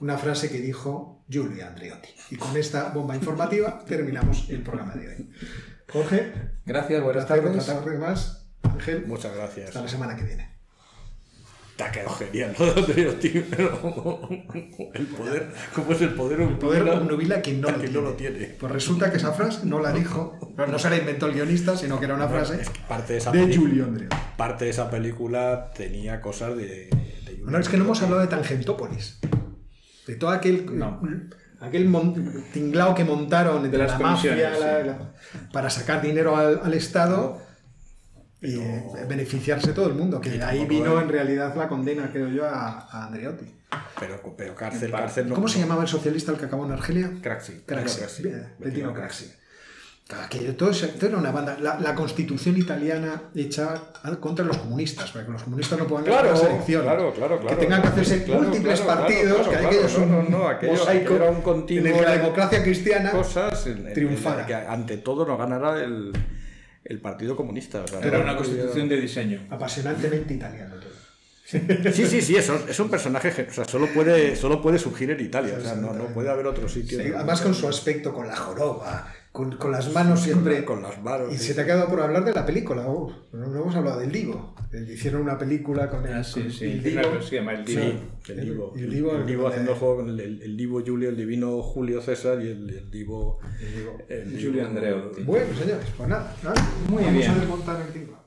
[0.00, 2.08] Una frase que dijo Giulio Andreotti.
[2.30, 5.30] Y con esta bomba informativa terminamos el programa de hoy.
[5.90, 6.32] Jorge,
[6.66, 7.44] Gracias, buenas tardes.
[7.44, 7.66] tardes.
[7.66, 8.46] tardes más.
[8.62, 9.68] Ángel, Muchas gracias.
[9.68, 10.54] hasta la semana que viene.
[11.76, 12.66] Te ha quedado genial, ¿no?
[14.94, 16.40] El poder, ¿cómo es el poder?
[16.40, 18.00] El poder obnubila a quien no, lo, quien tiene.
[18.04, 18.46] no lo tiene.
[18.60, 21.76] Pues resulta que esa frase no la dijo, no, no se la inventó el guionista,
[21.76, 24.06] sino que era una frase Es que parte de esa de Andreotti.
[24.36, 26.64] parte de esa película tenía cosas de,
[27.26, 29.18] de Bueno, es que no hemos hablado de Tangentópolis.
[30.06, 31.00] De todo aquel, No.
[31.60, 35.12] aquel mon- tinglao que montaron entre De las la mafia la- la-
[35.52, 37.40] para sacar dinero al, al Estado
[38.42, 40.20] y eh, beneficiarse todo el mundo.
[40.20, 43.46] Que de ahí vino en realidad la condena, creo yo, a, a Andreotti.
[43.98, 45.34] Pero, pero cárcel, cárcel no.
[45.34, 47.10] ¿Cómo se llamaba el socialista el que acabó en Argelia?
[47.22, 47.62] Craxi.
[47.66, 47.98] Craxi.
[47.98, 48.22] Craxi.
[48.58, 49.32] Bettino Craxi.
[50.58, 51.56] Todo, eso- todo era una banda.
[51.60, 53.74] La, la constitución italiana hecha
[54.20, 56.86] contra los comunistas, para que los comunistas no puedan ganar Claro, las elecciones.
[56.86, 57.56] claro, claro, claro.
[57.56, 60.10] Que tengan que hacerse Claro, múltiples claro, partidos, claro, que claro, aquello es no, un
[60.10, 63.10] no, no, aquello- mosaico aquello era un continuo en el que la de- democracia cristiana
[63.12, 64.40] Cosas en- en- triunfara.
[64.42, 66.12] en- que ante todo no ganara el,
[66.84, 67.80] el Partido Comunista.
[67.82, 69.40] o sea, Era una constitución de diseño.
[69.50, 70.92] apasionantemente italiano todo.
[71.92, 75.10] Sí, sí, sí, es, es un personaje que o sea, solo, puede, solo puede surgir
[75.10, 75.54] en Italia.
[75.58, 77.00] O sea, no, no puede haber otro sitio.
[77.02, 80.64] Sí, además con su aspecto, con la joroba, con, con las manos siempre...
[80.64, 81.34] Con las manos.
[81.34, 81.48] Y sí.
[81.48, 82.84] se te ha quedado por hablar de la película.
[82.86, 84.54] oh, no, no hemos hablado del Divo.
[84.72, 86.66] Eh, Hicieron una película con el, Ah, sí, con sí.
[86.66, 87.00] el Divo.
[87.18, 87.80] que se llama El Divo.
[88.24, 88.72] Sí, el Divo.
[88.76, 91.08] Y el El Divo, Divo, el- haciendo el juego con el, el- el Divo Julio,
[91.08, 93.40] el divino Julio César y el, el Divo.
[94.08, 95.22] el Giulio Andreotti.
[95.24, 96.32] Bueno, señores, pues nada.
[96.44, 97.30] nada, Muy vamos bien.
[97.32, 98.23] a desmontar el Divo.